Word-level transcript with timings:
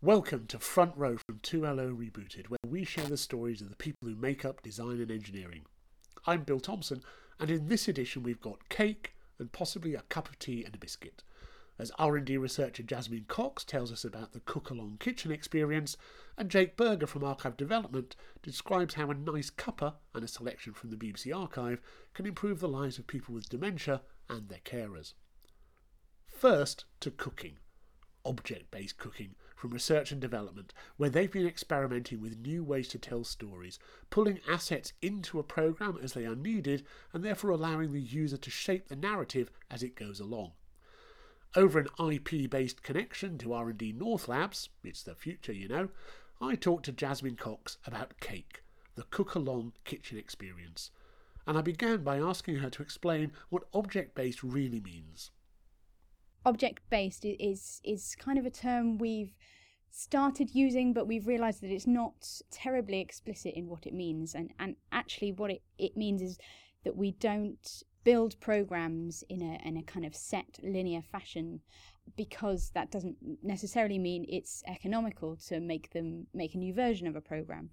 Welcome 0.00 0.46
to 0.46 0.60
Front 0.60 0.92
Row 0.94 1.16
from 1.26 1.40
2LO 1.40 1.92
Rebooted, 1.92 2.46
where 2.46 2.58
we 2.64 2.84
share 2.84 3.06
the 3.06 3.16
stories 3.16 3.60
of 3.60 3.68
the 3.68 3.74
people 3.74 4.08
who 4.08 4.14
make 4.14 4.44
up 4.44 4.62
design 4.62 5.00
and 5.00 5.10
engineering. 5.10 5.62
I'm 6.24 6.44
Bill 6.44 6.60
Thompson, 6.60 7.02
and 7.40 7.50
in 7.50 7.66
this 7.66 7.88
edition 7.88 8.22
we've 8.22 8.40
got 8.40 8.68
cake 8.68 9.14
and 9.40 9.50
possibly 9.50 9.96
a 9.96 10.02
cup 10.02 10.28
of 10.28 10.38
tea 10.38 10.62
and 10.62 10.72
a 10.72 10.78
biscuit. 10.78 11.24
As 11.80 11.90
R&D 11.98 12.36
researcher 12.36 12.84
Jasmine 12.84 13.24
Cox 13.26 13.64
tells 13.64 13.90
us 13.90 14.04
about 14.04 14.34
the 14.34 14.38
cook-along 14.38 14.98
kitchen 15.00 15.32
experience, 15.32 15.96
and 16.36 16.48
Jake 16.48 16.76
Berger 16.76 17.08
from 17.08 17.24
Archive 17.24 17.56
Development 17.56 18.14
describes 18.40 18.94
how 18.94 19.10
a 19.10 19.14
nice 19.14 19.50
cuppa 19.50 19.94
and 20.14 20.22
a 20.22 20.28
selection 20.28 20.74
from 20.74 20.90
the 20.90 20.96
BBC 20.96 21.36
Archive 21.36 21.80
can 22.14 22.24
improve 22.24 22.60
the 22.60 22.68
lives 22.68 23.00
of 23.00 23.08
people 23.08 23.34
with 23.34 23.48
dementia 23.48 24.02
and 24.30 24.48
their 24.48 24.60
carers. 24.64 25.14
First, 26.24 26.84
to 27.00 27.10
cooking. 27.10 27.58
Object 28.24 28.70
based 28.70 28.96
cooking 28.96 29.34
from 29.58 29.70
research 29.70 30.12
and 30.12 30.20
development, 30.20 30.72
where 30.96 31.10
they've 31.10 31.32
been 31.32 31.46
experimenting 31.46 32.20
with 32.20 32.38
new 32.38 32.62
ways 32.62 32.86
to 32.86 32.98
tell 32.98 33.24
stories, 33.24 33.80
pulling 34.08 34.38
assets 34.48 34.92
into 35.02 35.40
a 35.40 35.42
program 35.42 35.98
as 36.00 36.12
they 36.12 36.24
are 36.24 36.36
needed, 36.36 36.84
and 37.12 37.24
therefore 37.24 37.50
allowing 37.50 37.92
the 37.92 38.00
user 38.00 38.36
to 38.36 38.50
shape 38.50 38.86
the 38.86 38.94
narrative 38.94 39.50
as 39.68 39.82
it 39.82 39.96
goes 39.96 40.20
along. 40.20 40.52
Over 41.56 41.80
an 41.80 42.12
IP-based 42.12 42.84
connection 42.84 43.36
to 43.38 43.52
R&D 43.52 43.92
North 43.92 44.28
Labs, 44.28 44.68
it's 44.84 45.02
the 45.02 45.16
future, 45.16 45.52
you 45.52 45.66
know, 45.66 45.88
I 46.40 46.54
talked 46.54 46.84
to 46.84 46.92
Jasmine 46.92 47.34
Cox 47.34 47.78
about 47.84 48.20
Cake, 48.20 48.62
the 48.94 49.02
cook-along 49.10 49.72
kitchen 49.84 50.18
experience. 50.18 50.92
And 51.48 51.58
I 51.58 51.62
began 51.62 52.04
by 52.04 52.18
asking 52.18 52.56
her 52.56 52.70
to 52.70 52.82
explain 52.82 53.32
what 53.48 53.64
object-based 53.74 54.44
really 54.44 54.80
means. 54.80 55.32
Object-based 56.44 57.24
is 57.24 57.80
is 57.84 58.14
kind 58.16 58.38
of 58.38 58.46
a 58.46 58.50
term 58.50 58.98
we've 58.98 59.34
started 59.90 60.54
using, 60.54 60.92
but 60.92 61.06
we've 61.06 61.26
realised 61.26 61.60
that 61.62 61.70
it's 61.70 61.86
not 61.86 62.40
terribly 62.50 63.00
explicit 63.00 63.54
in 63.54 63.68
what 63.68 63.86
it 63.86 63.94
means. 63.94 64.34
And, 64.34 64.50
and 64.58 64.76
actually, 64.92 65.32
what 65.32 65.50
it, 65.50 65.62
it 65.78 65.96
means 65.96 66.22
is 66.22 66.38
that 66.84 66.96
we 66.96 67.12
don't 67.12 67.82
build 68.04 68.38
programs 68.40 69.24
in 69.28 69.42
a, 69.42 69.68
in 69.68 69.76
a 69.76 69.82
kind 69.82 70.06
of 70.06 70.14
set 70.14 70.58
linear 70.62 71.02
fashion 71.02 71.60
because 72.16 72.70
that 72.70 72.90
doesn't 72.90 73.16
necessarily 73.42 73.98
mean 73.98 74.24
it's 74.28 74.62
economical 74.66 75.36
to 75.36 75.60
make 75.60 75.90
them 75.92 76.26
make 76.32 76.54
a 76.54 76.58
new 76.58 76.72
version 76.72 77.06
of 77.06 77.16
a 77.16 77.20
program. 77.20 77.70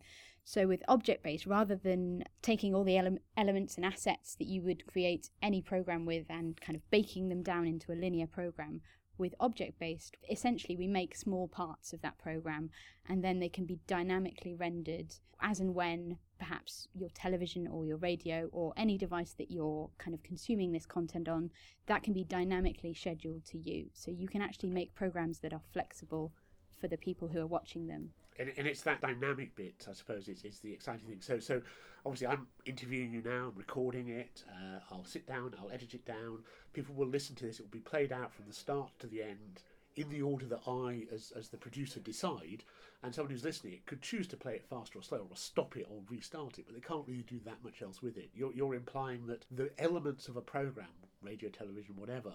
So 0.48 0.68
with 0.68 0.84
object 0.88 1.24
based, 1.24 1.48
rather 1.48 1.76
than 1.76 2.24
taking 2.44 2.76
all 2.76 2.84
the 2.84 2.98
ele- 2.98 3.18
elements 3.36 3.78
and 3.78 3.86
assets 3.86 4.36
that 4.36 4.48
you 4.48 4.62
would 4.62 4.86
create 4.86 5.32
any 5.42 5.60
program 5.60 6.06
with 6.06 6.28
and 6.30 6.60
kind 6.62 6.76
of 6.76 6.90
baking 6.92 7.30
them 7.30 7.42
down 7.42 7.66
into 7.66 7.92
a 7.92 7.98
linear 7.98 8.28
program, 8.28 8.82
with 9.18 9.34
object 9.40 9.80
based, 9.80 10.18
essentially 10.30 10.76
we 10.76 10.88
make 10.88 11.16
small 11.16 11.48
parts 11.48 11.94
of 11.94 12.02
that 12.02 12.18
program 12.18 12.70
and 13.08 13.24
then 13.24 13.40
they 13.40 13.50
can 13.50 13.66
be 13.66 13.80
dynamically 13.88 14.54
rendered 14.54 15.16
as 15.42 15.60
and 15.60 15.74
when 15.74 16.18
perhaps 16.38 16.88
your 16.94 17.10
television 17.10 17.68
or 17.68 17.86
your 17.86 17.98
radio 17.98 18.48
or 18.52 18.74
any 18.78 18.98
device 18.98 19.34
that 19.34 19.50
you're 19.50 19.90
kind 19.98 20.14
of 20.14 20.22
consuming 20.22 20.72
this 20.72 20.86
content 20.86 21.28
on, 21.28 21.50
that 21.88 22.04
can 22.04 22.14
be 22.14 22.24
dynamically 22.24 22.94
scheduled 22.94 23.46
to 23.46 23.58
you. 23.58 23.88
So 23.94 24.12
you 24.12 24.28
can 24.28 24.42
actually 24.42 24.70
make 24.70 24.94
programs 24.96 25.40
that 25.40 25.54
are 25.54 25.62
flexible 25.74 26.34
for 26.80 26.88
the 26.88 26.98
people 26.98 27.28
who 27.28 27.40
are 27.40 27.48
watching 27.48 27.88
them. 27.88 28.12
And, 28.38 28.52
and 28.58 28.68
it's 28.68 28.82
that 28.82 29.02
dynamic 29.02 29.56
bit, 29.56 29.88
I 29.90 29.94
suppose, 29.94 30.28
it's, 30.28 30.44
is 30.44 30.60
the 30.60 30.74
exciting 30.74 31.08
thing. 31.08 31.22
So, 31.22 31.40
so 31.40 31.62
obviously, 32.06 32.28
I'm 32.28 32.48
interviewing 32.66 33.14
you 33.14 33.22
now, 33.24 33.52
I'm 33.52 33.58
recording 33.58 34.10
it, 34.10 34.44
uh, 34.50 34.80
I'll 34.92 35.06
sit 35.06 35.26
down, 35.26 35.56
I'll 35.60 35.72
edit 35.72 35.94
it 35.94 36.06
down. 36.06 36.40
People 36.74 36.96
will 36.96 37.08
listen 37.08 37.36
to 37.38 37.46
this, 37.46 37.60
it 37.60 37.64
will 37.64 37.70
be 37.70 37.80
played 37.80 38.12
out 38.12 38.34
from 38.34 38.46
the 38.48 38.54
start 38.54 38.92
to 39.00 39.08
the 39.08 39.24
end 39.24 39.64
in 39.96 40.10
the 40.10 40.22
order 40.22 40.46
that 40.46 40.60
I, 40.68 41.06
as, 41.14 41.32
as 41.38 41.48
the 41.48 41.58
producer, 41.58 42.02
decide. 42.02 42.64
And 43.02 43.16
someone 43.16 43.32
who's 43.32 43.46
listening 43.46 43.74
it 43.74 43.86
could 43.86 44.02
choose 44.02 44.28
to 44.28 44.38
play 44.38 44.56
it 44.56 44.66
faster 44.70 45.00
or 45.00 45.04
slower, 45.04 45.22
or 45.30 45.36
stop 45.36 45.78
it 45.78 45.88
or 45.90 46.02
restart 46.10 46.60
it, 46.60 46.66
but 46.66 46.76
they 46.76 46.82
can't 46.82 47.08
really 47.08 47.24
do 47.24 47.40
that 47.46 47.64
much 47.64 47.82
else 47.82 48.02
with 48.02 48.18
it. 48.18 48.30
You're, 48.34 48.54
you're 48.54 48.76
implying 48.76 49.28
that 49.28 49.46
the 49.50 49.70
elements 49.78 50.28
of 50.28 50.36
a 50.36 50.42
program, 50.42 50.88
radio, 51.22 51.50
television, 51.50 51.96
whatever, 51.96 52.34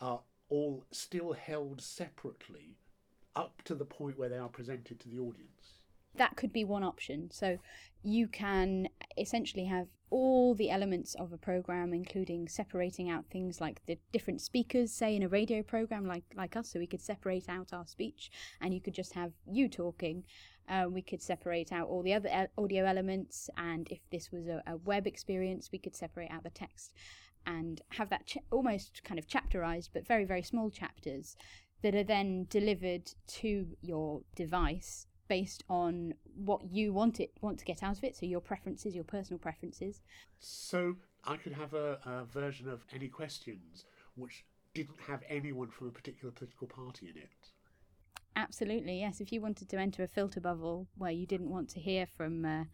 are 0.00 0.20
all 0.48 0.84
still 0.90 1.32
held 1.32 1.80
separately 1.80 2.76
up 3.40 3.62
to 3.64 3.74
the 3.74 3.84
point 3.84 4.18
where 4.18 4.28
they 4.28 4.38
are 4.38 4.48
presented 4.48 5.00
to 5.00 5.08
the 5.08 5.18
audience. 5.18 5.78
That 6.16 6.36
could 6.36 6.52
be 6.52 6.64
one 6.64 6.84
option. 6.84 7.30
So 7.30 7.58
you 8.02 8.26
can 8.28 8.88
essentially 9.16 9.64
have 9.66 9.86
all 10.10 10.54
the 10.54 10.70
elements 10.70 11.14
of 11.14 11.32
a 11.32 11.38
program, 11.38 11.94
including 11.94 12.48
separating 12.48 13.08
out 13.08 13.24
things 13.30 13.60
like 13.60 13.80
the 13.86 13.96
different 14.12 14.40
speakers, 14.40 14.90
say 14.92 15.14
in 15.14 15.22
a 15.22 15.28
radio 15.28 15.62
program 15.62 16.06
like, 16.06 16.24
like 16.36 16.56
us, 16.56 16.70
so 16.70 16.80
we 16.80 16.86
could 16.86 17.00
separate 17.00 17.48
out 17.48 17.72
our 17.72 17.86
speech 17.86 18.30
and 18.60 18.74
you 18.74 18.80
could 18.80 18.94
just 18.94 19.14
have 19.14 19.32
you 19.46 19.68
talking. 19.68 20.24
Uh, 20.68 20.86
we 20.88 21.02
could 21.02 21.22
separate 21.22 21.72
out 21.72 21.88
all 21.88 22.02
the 22.02 22.14
other 22.14 22.48
audio 22.56 22.84
elements, 22.84 23.50
and 23.56 23.88
if 23.90 23.98
this 24.12 24.30
was 24.30 24.46
a, 24.46 24.62
a 24.66 24.76
web 24.76 25.06
experience, 25.06 25.70
we 25.72 25.78
could 25.78 25.96
separate 25.96 26.30
out 26.30 26.44
the 26.44 26.50
text 26.50 26.92
and 27.46 27.80
have 27.90 28.08
that 28.10 28.26
ch- 28.26 28.38
almost 28.52 29.02
kind 29.02 29.18
of 29.18 29.26
chapterized, 29.26 29.88
but 29.92 30.06
very, 30.06 30.24
very 30.24 30.42
small 30.42 30.70
chapters 30.70 31.36
that 31.82 31.94
are 31.94 32.04
then 32.04 32.46
delivered 32.50 33.12
to 33.26 33.66
your 33.80 34.22
device 34.34 35.06
based 35.28 35.62
on 35.68 36.12
what 36.34 36.60
you 36.70 36.92
want 36.92 37.20
it 37.20 37.30
want 37.40 37.58
to 37.58 37.64
get 37.64 37.82
out 37.82 37.96
of 37.96 38.04
it. 38.04 38.16
So 38.16 38.26
your 38.26 38.40
preferences 38.40 38.94
your 38.94 39.04
personal 39.04 39.38
preferences. 39.38 40.02
So 40.38 40.96
i 41.24 41.36
could 41.36 41.52
have 41.52 41.74
a, 41.74 41.98
a 42.04 42.24
version 42.24 42.68
of 42.68 42.82
any 42.94 43.08
questions 43.08 43.84
which 44.16 44.44
didn't 44.74 45.00
have 45.06 45.22
anyone 45.28 45.68
from 45.68 45.88
a 45.88 45.90
particular 45.90 46.32
political 46.32 46.66
party 46.66 47.08
in 47.10 47.16
it. 47.16 47.52
Absolutely 48.36 49.00
yes. 49.00 49.20
If 49.20 49.32
you 49.32 49.40
wanted 49.40 49.68
to 49.68 49.76
enter 49.76 50.02
a 50.02 50.08
filter 50.08 50.40
bubble 50.40 50.88
where 50.98 51.12
you 51.12 51.26
didn't 51.26 51.50
want 51.50 51.68
to 51.70 51.80
hear 51.80 52.06
from 52.06 52.44
uh, 52.44 52.64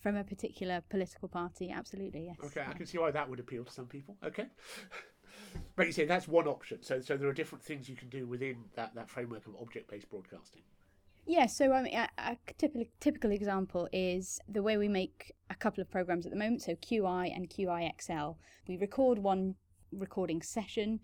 from 0.00 0.16
a 0.16 0.24
particular 0.24 0.82
political 0.88 1.28
party 1.28 1.70
absolutely 1.70 2.26
yes. 2.26 2.36
Okay 2.42 2.64
i 2.66 2.72
can 2.72 2.86
see 2.86 2.98
why 2.98 3.10
that 3.10 3.28
would 3.28 3.38
appeal 3.38 3.64
to 3.64 3.72
some 3.72 3.86
people. 3.86 4.16
Okay 4.24 4.46
but 5.80 5.86
you 5.86 5.94
say 5.94 6.04
that's 6.04 6.28
one 6.28 6.46
option. 6.46 6.82
So, 6.82 7.00
so 7.00 7.16
there 7.16 7.26
are 7.26 7.32
different 7.32 7.64
things 7.64 7.88
you 7.88 7.96
can 7.96 8.10
do 8.10 8.26
within 8.26 8.64
that, 8.74 8.94
that 8.94 9.08
framework 9.08 9.46
of 9.46 9.54
object-based 9.58 10.10
broadcasting. 10.10 10.60
Yeah, 11.26 11.46
so 11.46 11.72
I 11.72 11.82
mean, 11.82 11.96
a, 11.96 12.06
a 12.18 12.36
typical 12.58 12.84
typical 13.00 13.30
example 13.30 13.88
is 13.90 14.38
the 14.46 14.62
way 14.62 14.76
we 14.76 14.88
make 14.88 15.32
a 15.48 15.54
couple 15.54 15.80
of 15.80 15.90
programs 15.90 16.26
at 16.26 16.32
the 16.32 16.38
moment. 16.38 16.60
So 16.60 16.74
QI 16.74 17.34
and 17.34 17.48
QIXL, 17.48 18.36
we 18.68 18.76
record 18.76 19.20
one 19.20 19.54
recording 19.90 20.42
session, 20.42 21.00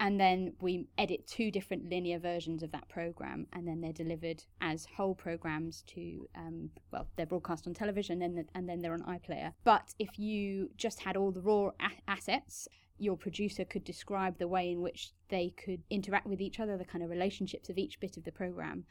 and 0.00 0.18
then 0.18 0.54
we 0.58 0.86
edit 0.96 1.26
two 1.26 1.50
different 1.50 1.90
linear 1.90 2.18
versions 2.18 2.62
of 2.62 2.72
that 2.72 2.88
program, 2.88 3.46
and 3.52 3.68
then 3.68 3.82
they're 3.82 3.92
delivered 3.92 4.42
as 4.62 4.86
whole 4.96 5.14
programs 5.14 5.82
to, 5.88 6.26
um, 6.34 6.70
well, 6.92 7.08
they're 7.16 7.26
broadcast 7.26 7.66
on 7.66 7.74
television, 7.74 8.22
and 8.22 8.46
and 8.54 8.66
then 8.66 8.80
they're 8.80 8.94
on 8.94 9.02
iPlayer. 9.02 9.52
But 9.64 9.92
if 9.98 10.18
you 10.18 10.70
just 10.78 11.00
had 11.00 11.14
all 11.14 11.30
the 11.30 11.42
raw 11.42 11.72
a- 11.78 12.10
assets 12.10 12.68
your 12.98 13.16
producer 13.16 13.64
could 13.64 13.84
describe 13.84 14.38
the 14.38 14.48
way 14.48 14.70
in 14.70 14.80
which 14.80 15.12
they 15.28 15.52
could 15.64 15.82
interact 15.90 16.26
with 16.26 16.40
each 16.40 16.60
other, 16.60 16.76
the 16.76 16.84
kind 16.84 17.02
of 17.02 17.10
relationships 17.10 17.68
of 17.68 17.78
each 17.78 17.98
bit 18.00 18.16
of 18.16 18.24
the 18.24 18.32
program, 18.32 18.84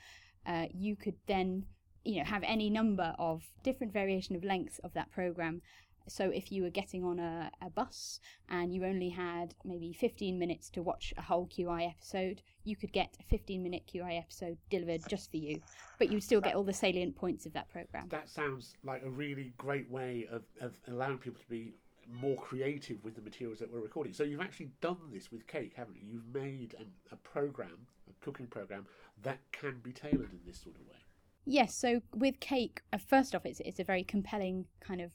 uh, 0.45 0.65
you 0.73 0.95
could 0.95 1.15
then 1.27 1.65
you 2.03 2.17
know 2.17 2.25
have 2.25 2.43
any 2.43 2.69
number 2.69 3.15
of 3.17 3.43
different 3.63 3.93
variation 3.93 4.35
of 4.35 4.43
lengths 4.43 4.79
of 4.79 4.93
that 4.93 5.11
program. 5.11 5.61
So 6.07 6.29
if 6.29 6.51
you 6.51 6.63
were 6.63 6.69
getting 6.69 7.05
on 7.05 7.17
a, 7.17 7.49
a 7.61 7.69
bus 7.69 8.19
and 8.49 8.73
you 8.73 8.83
only 8.83 9.09
had 9.09 9.55
maybe 9.63 9.93
15 9.93 10.37
minutes 10.37 10.69
to 10.71 10.81
watch 10.81 11.13
a 11.17 11.21
whole 11.21 11.47
qi 11.47 11.87
episode 11.87 12.41
you 12.65 12.75
could 12.75 12.91
get 12.91 13.15
a 13.21 13.23
15 13.23 13.63
minute 13.63 13.83
qi 13.87 14.17
episode 14.17 14.57
delivered 14.69 15.01
just 15.07 15.31
for 15.31 15.37
you 15.37 15.61
but 15.97 16.11
you'd 16.11 16.21
still 16.21 16.41
get 16.41 16.55
all 16.55 16.63
the 16.63 16.73
salient 16.73 17.15
points 17.15 17.45
of 17.45 17.53
that 17.53 17.69
program. 17.69 18.09
That 18.09 18.29
sounds 18.29 18.75
like 18.83 19.03
a 19.03 19.09
really 19.09 19.53
great 19.57 19.89
way 19.89 20.27
of, 20.29 20.43
of 20.59 20.73
allowing 20.89 21.19
people 21.19 21.39
to 21.41 21.49
be 21.49 21.73
more 22.11 22.37
creative 22.37 23.03
with 23.03 23.15
the 23.15 23.21
materials 23.21 23.59
that 23.59 23.71
we're 23.71 23.81
recording. 23.81 24.13
So 24.13 24.23
you've 24.23 24.41
actually 24.41 24.71
done 24.81 24.97
this 25.11 25.31
with 25.31 25.47
cake, 25.47 25.73
haven't 25.75 25.95
you? 25.95 26.01
You've 26.13 26.33
made 26.33 26.75
an, 26.79 26.87
a 27.11 27.15
program, 27.17 27.87
a 28.09 28.25
cooking 28.25 28.47
program 28.47 28.85
that 29.21 29.39
can 29.51 29.79
be 29.83 29.91
tailored 29.91 30.31
in 30.31 30.39
this 30.45 30.59
sort 30.59 30.75
of 30.75 30.81
way. 30.81 30.97
Yes. 31.45 31.75
So 31.75 32.01
with 32.15 32.39
cake, 32.39 32.81
uh, 32.93 32.97
first 32.97 33.35
off, 33.35 33.45
it's 33.45 33.59
it's 33.61 33.79
a 33.79 33.83
very 33.83 34.03
compelling 34.03 34.65
kind 34.79 35.01
of 35.01 35.11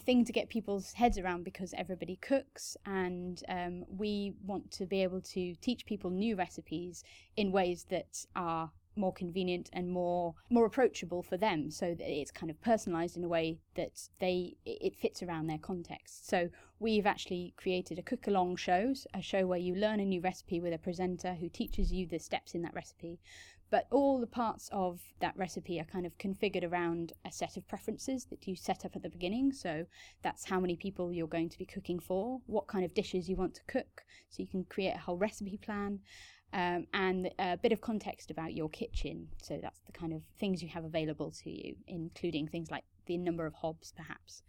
thing 0.00 0.24
to 0.24 0.32
get 0.32 0.48
people's 0.48 0.92
heads 0.92 1.16
around 1.18 1.44
because 1.44 1.72
everybody 1.76 2.16
cooks 2.16 2.76
and 2.86 3.42
um, 3.48 3.84
we 3.88 4.34
want 4.44 4.70
to 4.72 4.84
be 4.84 5.02
able 5.02 5.20
to 5.20 5.54
teach 5.56 5.86
people 5.86 6.10
new 6.10 6.36
recipes 6.36 7.04
in 7.36 7.52
ways 7.52 7.86
that 7.88 8.26
are 8.34 8.70
more 8.96 9.12
convenient 9.12 9.70
and 9.72 9.90
more 9.90 10.34
more 10.50 10.66
approachable 10.66 11.22
for 11.22 11.36
them 11.36 11.70
so 11.70 11.94
that 11.94 12.10
it's 12.10 12.30
kind 12.30 12.50
of 12.50 12.60
personalized 12.60 13.16
in 13.16 13.24
a 13.24 13.28
way 13.28 13.58
that 13.74 14.08
they 14.20 14.56
it 14.64 14.96
fits 14.96 15.22
around 15.22 15.46
their 15.46 15.58
context 15.58 16.28
so 16.28 16.48
we've 16.78 17.06
actually 17.06 17.54
created 17.56 17.98
a 17.98 18.02
cook 18.02 18.26
along 18.26 18.56
show 18.56 18.92
a 19.14 19.22
show 19.22 19.46
where 19.46 19.58
you 19.58 19.74
learn 19.74 20.00
a 20.00 20.04
new 20.04 20.20
recipe 20.20 20.60
with 20.60 20.72
a 20.72 20.78
presenter 20.78 21.34
who 21.34 21.48
teaches 21.48 21.92
you 21.92 22.06
the 22.06 22.18
steps 22.18 22.54
in 22.54 22.62
that 22.62 22.74
recipe 22.74 23.18
but 23.68 23.86
all 23.90 24.20
the 24.20 24.26
parts 24.26 24.68
of 24.72 25.00
that 25.20 25.36
recipe 25.36 25.80
are 25.80 25.84
kind 25.84 26.06
of 26.06 26.16
configured 26.18 26.70
around 26.70 27.12
a 27.24 27.32
set 27.32 27.56
of 27.56 27.66
preferences 27.66 28.26
that 28.26 28.46
you 28.46 28.54
set 28.54 28.84
up 28.84 28.94
at 28.94 29.02
the 29.02 29.10
beginning. 29.10 29.52
So 29.52 29.86
that's 30.22 30.44
how 30.44 30.60
many 30.60 30.76
people 30.76 31.12
you're 31.12 31.26
going 31.26 31.48
to 31.48 31.58
be 31.58 31.64
cooking 31.64 31.98
for, 31.98 32.40
what 32.46 32.68
kind 32.68 32.84
of 32.84 32.94
dishes 32.94 33.28
you 33.28 33.36
want 33.36 33.54
to 33.56 33.64
cook. 33.66 34.04
So 34.30 34.42
you 34.42 34.48
can 34.48 34.64
create 34.64 34.94
a 34.94 34.98
whole 34.98 35.18
recipe 35.18 35.56
plan. 35.56 36.00
Um, 36.52 36.86
and 36.92 37.30
a 37.38 37.56
bit 37.56 37.72
of 37.72 37.80
context 37.80 38.30
about 38.30 38.54
your 38.54 38.68
kitchen. 38.68 39.28
So 39.42 39.58
that's 39.60 39.80
the 39.86 39.92
kind 39.92 40.12
of 40.12 40.22
things 40.38 40.62
you 40.62 40.68
have 40.68 40.84
available 40.84 41.30
to 41.42 41.50
you, 41.50 41.76
including 41.86 42.48
things 42.48 42.70
like 42.70 42.84
the 43.06 43.18
number 43.18 43.46
of 43.46 43.54
hobs, 43.54 43.92
perhaps. 43.96 44.42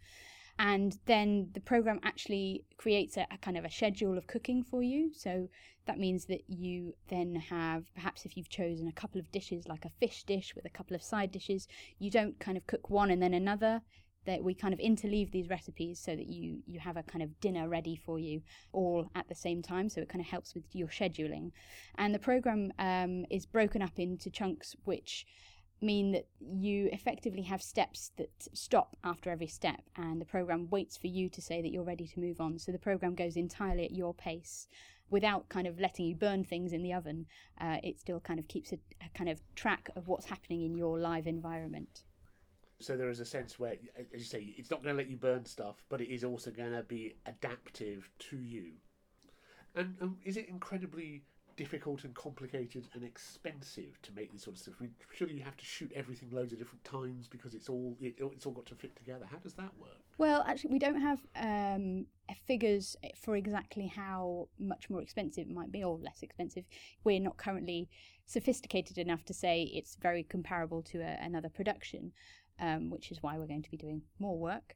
And 0.58 0.98
then 1.06 1.50
the 1.52 1.60
program 1.60 2.00
actually 2.02 2.64
creates 2.78 3.16
a, 3.16 3.26
a 3.30 3.38
kind 3.38 3.56
of 3.56 3.64
a 3.64 3.70
schedule 3.70 4.18
of 4.18 4.26
cooking 4.26 4.64
for 4.64 4.82
you. 4.82 5.12
So 5.14 5.48
that 5.86 5.98
means 5.98 6.24
that 6.26 6.42
you 6.48 6.94
then 7.08 7.36
have, 7.36 7.84
perhaps 7.94 8.24
if 8.24 8.36
you've 8.36 8.48
chosen 8.48 8.88
a 8.88 8.92
couple 8.92 9.20
of 9.20 9.30
dishes, 9.30 9.68
like 9.68 9.84
a 9.84 9.90
fish 10.00 10.24
dish 10.24 10.54
with 10.56 10.64
a 10.64 10.70
couple 10.70 10.96
of 10.96 11.02
side 11.02 11.30
dishes, 11.30 11.68
you 11.98 12.10
don't 12.10 12.38
kind 12.40 12.56
of 12.56 12.66
cook 12.66 12.90
one 12.90 13.10
and 13.10 13.22
then 13.22 13.34
another 13.34 13.82
that 14.28 14.44
we 14.44 14.52
kind 14.52 14.74
of 14.74 14.78
interleave 14.78 15.30
these 15.32 15.48
recipes 15.48 15.98
so 15.98 16.14
that 16.14 16.26
you 16.26 16.58
you 16.66 16.78
have 16.78 16.98
a 16.98 17.02
kind 17.02 17.22
of 17.22 17.40
dinner 17.40 17.66
ready 17.66 17.96
for 17.96 18.18
you 18.18 18.42
all 18.72 19.10
at 19.14 19.26
the 19.28 19.34
same 19.34 19.62
time. 19.62 19.88
So 19.88 20.02
it 20.02 20.08
kind 20.10 20.20
of 20.20 20.30
helps 20.30 20.54
with 20.54 20.64
your 20.72 20.88
scheduling. 20.88 21.52
And 21.96 22.14
the 22.14 22.18
program 22.18 22.70
um, 22.78 23.24
is 23.30 23.46
broken 23.46 23.80
up 23.80 23.98
into 23.98 24.30
chunks 24.30 24.76
which 24.84 25.26
mean 25.80 26.12
that 26.12 26.26
you 26.40 26.90
effectively 26.92 27.42
have 27.42 27.62
steps 27.62 28.10
that 28.18 28.30
stop 28.52 28.96
after 29.02 29.30
every 29.30 29.46
step. 29.46 29.80
And 29.96 30.20
the 30.20 30.26
program 30.26 30.68
waits 30.70 30.98
for 30.98 31.06
you 31.06 31.30
to 31.30 31.40
say 31.40 31.62
that 31.62 31.70
you're 31.70 31.92
ready 31.94 32.06
to 32.06 32.20
move 32.20 32.38
on. 32.38 32.58
So 32.58 32.70
the 32.70 32.78
program 32.78 33.14
goes 33.14 33.36
entirely 33.36 33.84
at 33.84 33.92
your 33.92 34.12
pace 34.12 34.66
without 35.08 35.48
kind 35.48 35.66
of 35.66 35.80
letting 35.80 36.04
you 36.04 36.14
burn 36.14 36.44
things 36.44 36.74
in 36.74 36.82
the 36.82 36.92
oven. 36.92 37.24
Uh, 37.58 37.78
it 37.82 37.98
still 37.98 38.20
kind 38.20 38.38
of 38.38 38.46
keeps 38.48 38.72
a, 38.72 38.78
a 39.00 39.08
kind 39.16 39.30
of 39.30 39.40
track 39.54 39.88
of 39.96 40.06
what's 40.06 40.26
happening 40.26 40.62
in 40.62 40.76
your 40.76 40.98
live 40.98 41.26
environment 41.26 42.02
so 42.80 42.96
there 42.96 43.10
is 43.10 43.20
a 43.20 43.24
sense 43.24 43.58
where, 43.58 43.74
as 43.98 44.20
you 44.20 44.24
say, 44.24 44.54
it's 44.56 44.70
not 44.70 44.82
going 44.82 44.94
to 44.94 44.98
let 44.98 45.10
you 45.10 45.16
burn 45.16 45.44
stuff, 45.44 45.82
but 45.88 46.00
it 46.00 46.12
is 46.12 46.22
also 46.22 46.50
going 46.50 46.72
to 46.72 46.82
be 46.82 47.16
adaptive 47.26 48.08
to 48.30 48.36
you. 48.36 48.72
And, 49.74 49.96
and 50.00 50.16
is 50.24 50.36
it 50.36 50.48
incredibly 50.48 51.22
difficult 51.56 52.04
and 52.04 52.14
complicated 52.14 52.88
and 52.94 53.02
expensive 53.02 54.00
to 54.02 54.12
make 54.14 54.32
this 54.32 54.44
sort 54.44 54.56
of 54.56 54.62
stuff? 54.62 54.74
I 54.78 54.84
mean, 54.84 54.94
surely 55.12 55.34
you 55.34 55.42
have 55.42 55.56
to 55.56 55.64
shoot 55.64 55.90
everything 55.94 56.30
loads 56.30 56.52
of 56.52 56.58
different 56.58 56.84
times 56.84 57.26
because 57.26 57.52
it's 57.52 57.68
all 57.68 57.96
it, 58.00 58.14
it's 58.18 58.46
all 58.46 58.52
got 58.52 58.66
to 58.66 58.76
fit 58.76 58.94
together. 58.96 59.26
How 59.28 59.38
does 59.38 59.54
that 59.54 59.70
work? 59.78 59.98
Well, 60.16 60.44
actually, 60.46 60.70
we 60.70 60.78
don't 60.78 61.00
have 61.00 61.18
um, 61.36 62.06
figures 62.46 62.96
for 63.16 63.36
exactly 63.36 63.88
how 63.88 64.48
much 64.58 64.88
more 64.88 65.02
expensive 65.02 65.48
it 65.48 65.54
might 65.54 65.72
be 65.72 65.82
or 65.82 65.98
less 65.98 66.22
expensive. 66.22 66.64
We're 67.02 67.20
not 67.20 67.36
currently 67.36 67.88
sophisticated 68.26 68.98
enough 68.98 69.24
to 69.24 69.34
say 69.34 69.62
it's 69.74 69.96
very 70.00 70.22
comparable 70.22 70.82
to 70.82 71.00
a, 71.00 71.18
another 71.20 71.48
production 71.48 72.12
um, 72.60 72.90
which 72.90 73.10
is 73.10 73.22
why 73.22 73.38
we're 73.38 73.46
going 73.46 73.62
to 73.62 73.70
be 73.70 73.76
doing 73.76 74.02
more 74.18 74.38
work. 74.38 74.74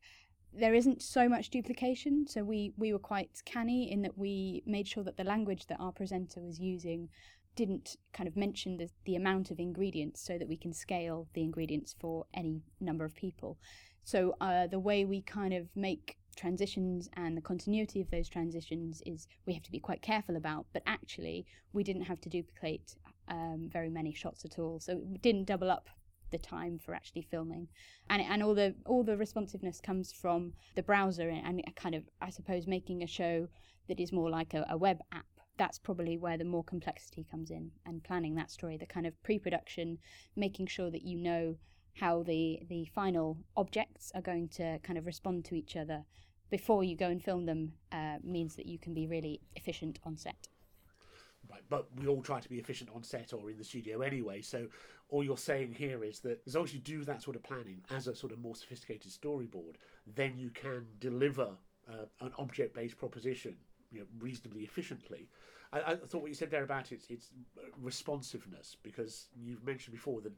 There 0.54 0.74
isn't 0.74 1.00
so 1.00 1.28
much 1.28 1.50
duplication, 1.50 2.26
so 2.26 2.44
we, 2.44 2.72
we 2.76 2.92
were 2.92 2.98
quite 2.98 3.42
canny 3.44 3.90
in 3.90 4.02
that 4.02 4.18
we 4.18 4.62
made 4.66 4.86
sure 4.86 5.02
that 5.04 5.16
the 5.16 5.24
language 5.24 5.66
that 5.66 5.80
our 5.80 5.92
presenter 5.92 6.40
was 6.42 6.60
using 6.60 7.08
didn't 7.56 7.96
kind 8.12 8.28
of 8.28 8.36
mention 8.36 8.76
the, 8.76 8.88
the 9.04 9.16
amount 9.16 9.50
of 9.50 9.58
ingredients 9.58 10.22
so 10.22 10.38
that 10.38 10.48
we 10.48 10.56
can 10.56 10.72
scale 10.72 11.26
the 11.34 11.42
ingredients 11.42 11.94
for 11.98 12.26
any 12.34 12.62
number 12.80 13.04
of 13.04 13.14
people. 13.14 13.58
So 14.04 14.34
uh, 14.40 14.66
the 14.66 14.78
way 14.78 15.04
we 15.04 15.22
kind 15.22 15.54
of 15.54 15.68
make 15.74 16.18
transitions 16.36 17.08
and 17.14 17.36
the 17.36 17.42
continuity 17.42 18.00
of 18.00 18.10
those 18.10 18.28
transitions 18.28 19.02
is 19.06 19.28
we 19.46 19.52
have 19.52 19.62
to 19.62 19.70
be 19.70 19.78
quite 19.78 20.02
careful 20.02 20.36
about, 20.36 20.66
but 20.72 20.82
actually 20.86 21.46
we 21.72 21.84
didn't 21.84 22.02
have 22.02 22.20
to 22.22 22.28
duplicate 22.28 22.96
um, 23.28 23.68
very 23.70 23.90
many 23.90 24.12
shots 24.12 24.44
at 24.44 24.58
all. 24.58 24.80
So 24.80 24.92
it 24.92 25.22
didn't 25.22 25.44
double 25.44 25.70
up 25.70 25.88
the 26.32 26.38
time 26.38 26.78
for 26.78 26.94
actually 26.94 27.22
filming, 27.22 27.68
and 28.10 28.20
and 28.22 28.42
all 28.42 28.54
the 28.54 28.74
all 28.84 29.04
the 29.04 29.16
responsiveness 29.16 29.80
comes 29.80 30.12
from 30.12 30.54
the 30.74 30.82
browser 30.82 31.28
and, 31.28 31.62
kind 31.76 31.94
of 31.94 32.02
I 32.20 32.30
suppose 32.30 32.66
making 32.66 33.02
a 33.02 33.06
show 33.06 33.48
that 33.88 34.00
is 34.00 34.12
more 34.12 34.30
like 34.30 34.54
a, 34.54 34.66
a 34.68 34.76
web 34.76 34.98
app. 35.12 35.26
That's 35.58 35.78
probably 35.78 36.16
where 36.16 36.38
the 36.38 36.44
more 36.44 36.64
complexity 36.64 37.26
comes 37.30 37.50
in, 37.50 37.70
and 37.86 38.02
planning 38.02 38.34
that 38.34 38.50
story, 38.50 38.76
the 38.76 38.86
kind 38.86 39.06
of 39.06 39.22
pre-production, 39.22 39.98
making 40.34 40.66
sure 40.66 40.90
that 40.90 41.02
you 41.02 41.18
know 41.18 41.56
how 41.94 42.22
the 42.22 42.60
the 42.68 42.86
final 42.86 43.36
objects 43.56 44.10
are 44.14 44.22
going 44.22 44.48
to 44.48 44.78
kind 44.80 44.98
of 44.98 45.06
respond 45.06 45.44
to 45.44 45.54
each 45.54 45.76
other 45.76 46.04
before 46.50 46.84
you 46.84 46.96
go 46.96 47.06
and 47.06 47.22
film 47.22 47.46
them 47.46 47.72
uh, 47.92 48.16
means 48.22 48.56
that 48.56 48.66
you 48.66 48.78
can 48.78 48.94
be 48.94 49.06
really 49.06 49.40
efficient 49.56 49.98
on 50.04 50.16
set. 50.16 50.48
But 51.68 51.86
we 51.96 52.06
all 52.06 52.22
try 52.22 52.40
to 52.40 52.48
be 52.48 52.58
efficient 52.58 52.90
on 52.94 53.02
set 53.02 53.32
or 53.32 53.50
in 53.50 53.58
the 53.58 53.64
studio 53.64 54.00
anyway. 54.02 54.42
So 54.42 54.66
all 55.08 55.22
you're 55.22 55.36
saying 55.36 55.74
here 55.74 56.04
is 56.04 56.20
that 56.20 56.42
as 56.46 56.54
long 56.54 56.64
as 56.64 56.74
you 56.74 56.80
do 56.80 57.04
that 57.04 57.22
sort 57.22 57.36
of 57.36 57.42
planning 57.42 57.82
as 57.90 58.06
a 58.06 58.14
sort 58.14 58.32
of 58.32 58.38
more 58.38 58.56
sophisticated 58.56 59.12
storyboard, 59.12 59.74
then 60.14 60.36
you 60.36 60.50
can 60.50 60.86
deliver 61.00 61.48
uh, 61.88 62.06
an 62.20 62.32
object-based 62.38 62.96
proposition 62.96 63.56
you 63.90 64.00
know, 64.00 64.06
reasonably 64.20 64.62
efficiently. 64.62 65.28
I, 65.72 65.80
I, 65.80 65.96
thought 65.96 66.22
what 66.22 66.28
you 66.28 66.34
said 66.34 66.50
there 66.50 66.64
about 66.64 66.92
its 66.92 67.06
its 67.08 67.30
responsiveness 67.80 68.76
because 68.82 69.28
you've 69.34 69.64
mentioned 69.64 69.92
before 69.92 70.20
that 70.22 70.32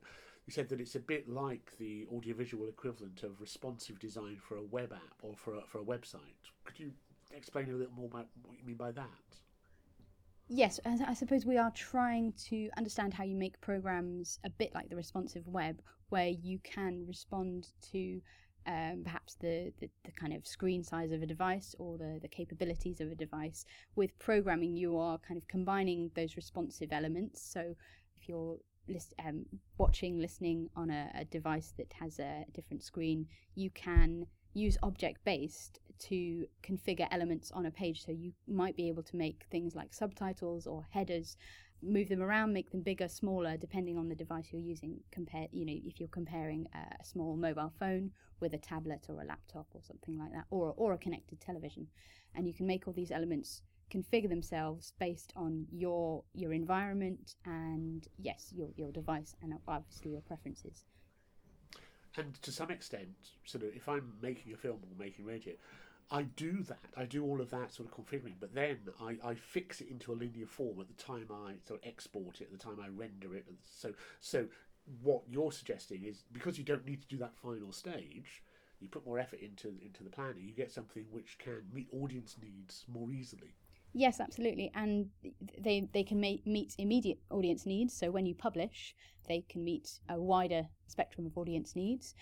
you 0.47 0.53
said 0.53 0.69
that 0.69 0.81
it's 0.81 0.95
a 0.95 1.01
bit 1.01 1.29
like 1.29 1.73
the 1.79 2.07
audiovisual 2.15 2.69
equivalent 2.69 3.23
of 3.23 3.41
responsive 3.41 3.99
design 3.99 4.37
for 4.41 4.57
a 4.57 4.63
web 4.63 4.93
app 4.93 5.19
or 5.23 5.35
for 5.35 5.55
a, 5.55 5.63
for 5.67 5.81
a 5.81 5.85
website. 5.85 6.51
Could 6.65 6.79
you 6.79 6.93
explain 7.33 7.71
a 7.71 7.75
little 7.75 7.95
more 7.95 8.07
about 8.07 8.27
what 8.43 8.59
you 8.59 8.65
mean 8.65 8.77
by 8.77 8.93
that? 8.93 9.05
Yes, 10.49 10.79
I 10.85 11.15
suppose 11.15 11.47
we 11.47 11.57
are 11.57 11.71
trying 11.71 12.35
to 12.49 12.69
understand 12.77 13.15
how 13.15 13.25
you 13.25 13.35
make 13.35 13.61
programs 13.63 14.39
a 14.45 14.51
bit 14.51 14.75
like 14.75 14.91
the 14.91 14.97
responsive 14.97 15.47
web, 15.47 15.81
where 16.11 16.29
you 16.29 16.59
can 16.63 17.07
respond 17.07 17.69
to 17.93 18.21
um, 18.67 19.03
perhaps 19.05 19.35
the, 19.37 19.73
the, 19.81 19.89
the, 20.05 20.13
kind 20.13 20.33
of 20.33 20.47
screen 20.47 20.83
size 20.83 21.13
of 21.13 21.23
a 21.23 21.27
device 21.27 21.75
or 21.79 21.99
the, 21.99 22.19
the 22.21 22.29
capabilities 22.29 23.01
of 23.01 23.11
a 23.11 23.15
device. 23.15 23.65
With 23.97 24.19
programming, 24.19 24.77
you 24.77 24.99
are 24.99 25.19
kind 25.19 25.37
of 25.39 25.49
combining 25.49 26.11
those 26.15 26.37
responsive 26.37 26.93
elements. 26.93 27.43
So 27.43 27.75
if 28.17 28.29
you're 28.29 28.59
list, 28.89 29.15
um, 29.25 29.47
watching, 29.79 30.19
listening 30.19 30.69
on 30.77 30.91
a, 30.91 31.11
a 31.15 31.25
device 31.25 31.73
that 31.79 31.93
has 32.01 32.19
a 32.19 32.45
different 32.53 32.83
screen, 32.83 33.27
you 33.55 33.71
can 33.71 34.27
use 34.55 34.79
object 34.83 35.25
based 35.25 35.81
to 35.99 36.47
configure 36.63 37.09
elements 37.11 37.51
on 37.53 37.67
a 37.67 37.71
page. 37.71 38.05
So 38.05 38.13
you 38.13 38.33
might 38.49 38.77
be 38.77 38.89
able 38.89 39.03
to 39.05 39.17
make 39.17 39.45
things 39.51 39.75
like 39.75 39.93
subtitles 39.93 40.67
or 40.67 40.87
headers, 40.91 41.37
move 41.83 42.09
them 42.09 42.23
around, 42.23 42.53
make 42.53 42.71
them 42.71 42.83
bigger, 42.83 43.09
smaller, 43.09 43.57
depending 43.57 43.99
on 43.99 44.09
the 44.09 44.15
device 44.15 44.49
you're 44.53 44.61
using. 44.61 44.99
Compare, 45.11 45.49
you 45.53 45.67
know, 45.67 45.77
if 45.85 46.01
you're 46.01 46.09
comparing 46.09 46.67
uh, 46.75 46.95
a 47.01 47.05
small 47.05 47.37
mobile 47.37 47.73
phone 47.79 48.11
with 48.41 48.55
a 48.55 48.59
tablet 48.59 49.07
or 49.09 49.23
a 49.23 49.27
laptop 49.27 49.67
or 49.75 49.83
something 49.83 50.19
like 50.19 50.33
that, 50.33 50.45
or 50.51 50.75
or 50.77 50.93
a 50.93 50.99
connected 50.99 51.41
television, 51.41 51.87
and 52.35 52.47
you 52.47 52.55
can 52.55 52.67
make 52.67 52.87
all 52.87 52.95
these 52.95 53.11
elements 53.11 53.63
configure 53.91 54.29
themselves 54.29 54.93
based 54.99 55.33
on 55.37 55.67
your 55.71 56.25
your 56.33 56.53
environment 56.53 57.37
and 57.45 58.09
yes 58.19 58.51
your 58.53 58.69
your 58.77 58.91
device 58.91 59.37
and 59.43 59.55
obviously 59.69 60.11
your 60.11 60.23
preferences 60.23 60.85
and 62.17 62.41
to 62.43 62.53
some 62.53 62.71
extent, 62.71 63.09
sort 63.45 63.65
of, 63.65 63.71
if 63.75 63.89
I'm 63.89 64.13
making 64.23 64.53
a 64.53 64.57
film 64.57 64.79
or 64.83 64.99
making 64.99 65.25
radio, 65.25 65.55
I 66.11 66.23
do 66.23 66.63
that. 66.65 66.79
I 66.97 67.05
do 67.05 67.25
all 67.25 67.41
of 67.41 67.51
that 67.51 67.73
sort 67.73 67.89
of 67.89 67.95
configuring, 67.95 68.35
but 68.39 68.55
then 68.55 68.79
I, 69.01 69.17
I 69.25 69.35
fix 69.35 69.81
it 69.81 69.89
into 69.89 70.13
a 70.13 70.15
linear 70.15 70.47
form 70.47 70.81
at 70.81 70.87
the 70.89 71.03
time 71.03 71.27
I 71.31 71.55
sort 71.67 71.83
of 71.83 71.89
export 71.89 72.41
it, 72.41 72.45
at 72.45 72.53
the 72.53 72.59
time 72.59 72.79
I 72.83 72.89
render 72.89 73.35
it. 73.35 73.47
So, 73.65 73.93
so 74.21 74.47
what 75.03 75.23
you're 75.29 75.53
suggesting 75.53 76.05
is 76.05 76.25
because 76.33 76.59
you 76.59 76.65
don't 76.65 76.87
need 76.87 77.01
to 77.01 77.09
do 77.09 77.17
that 77.19 77.37
final 77.37 77.73
stage, 77.73 78.43
you 78.81 78.89
put 78.89 79.07
more 79.07 79.19
effort 79.19 79.41
into 79.41 79.69
into 79.83 80.05
the 80.05 80.11
planning, 80.11 80.45
you 80.45 80.53
get 80.53 80.71
something 80.71 81.07
which 81.11 81.39
can 81.39 81.63
meet 81.73 81.89
audience 81.93 82.37
needs 82.43 82.85
more 82.93 83.11
easily. 83.11 83.55
Yes, 83.97 84.19
absolutely, 84.19 84.73
and 84.75 85.11
they 85.57 85.89
they 85.93 86.03
can 86.03 86.21
meet 86.21 86.75
immediate 86.79 87.21
audience 87.31 87.65
needs. 87.65 87.97
So 87.97 88.11
when 88.11 88.27
you 88.27 88.35
publish, 88.35 88.93
they 89.29 89.45
can 89.49 89.63
meet 89.63 90.01
a 90.09 90.21
wider 90.21 90.67
spectrum 90.89 91.27
of 91.27 91.39
audience 91.39 91.77
needs. 91.77 92.15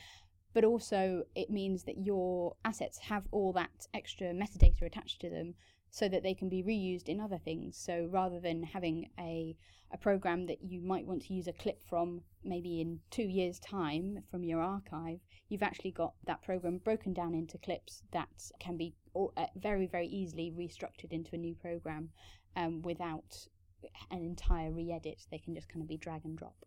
But 0.53 0.65
also, 0.65 1.25
it 1.35 1.49
means 1.49 1.85
that 1.85 2.05
your 2.05 2.57
assets 2.63 2.99
have 2.99 3.27
all 3.31 3.55
that 3.55 3.87
extra 3.95 4.35
metadata 4.35 4.83
attached 4.83 5.23
to 5.23 5.31
them, 5.31 5.55
so 5.91 6.11
that 6.11 6.23
they 6.23 6.35
can 6.35 6.51
be 6.51 6.63
reused 6.63 7.09
in 7.09 7.21
other 7.21 7.39
things. 7.39 7.79
So 7.79 8.07
rather 8.11 8.39
than 8.39 8.63
having 8.63 9.09
a 9.19 9.57
a 9.91 9.97
program 9.97 10.47
that 10.47 10.63
you 10.63 10.81
might 10.81 11.07
want 11.07 11.23
to 11.23 11.35
use 11.35 11.47
a 11.47 11.53
clip 11.53 11.83
from 11.89 12.23
maybe 12.45 12.81
in 12.81 13.01
two 13.11 13.29
years' 13.29 13.59
time 13.59 14.25
from 14.31 14.45
your 14.45 14.61
archive, 14.61 15.21
you've 15.49 15.63
actually 15.63 15.91
got 15.91 16.15
that 16.27 16.43
program 16.43 16.79
broken 16.79 17.13
down 17.13 17.35
into 17.35 17.59
clips 17.59 18.03
that 18.13 18.51
can 18.59 18.77
be 18.77 18.95
uh, 19.15 19.47
very, 19.57 19.87
very 19.87 20.07
easily 20.07 20.53
restructured 20.57 21.13
into 21.13 21.35
a 21.35 21.39
new 21.39 21.55
program 21.55 22.11
um, 22.57 22.83
without 22.83 23.47
an 24.11 24.19
entire 24.19 24.71
re-edit. 24.71 25.27
They 25.31 25.39
can 25.39 25.55
just 25.55 25.69
kind 25.69 25.83
of 25.83 25.89
be 25.89 25.97
drag 25.97 26.25
and 26.25 26.37
drop. 26.37 26.65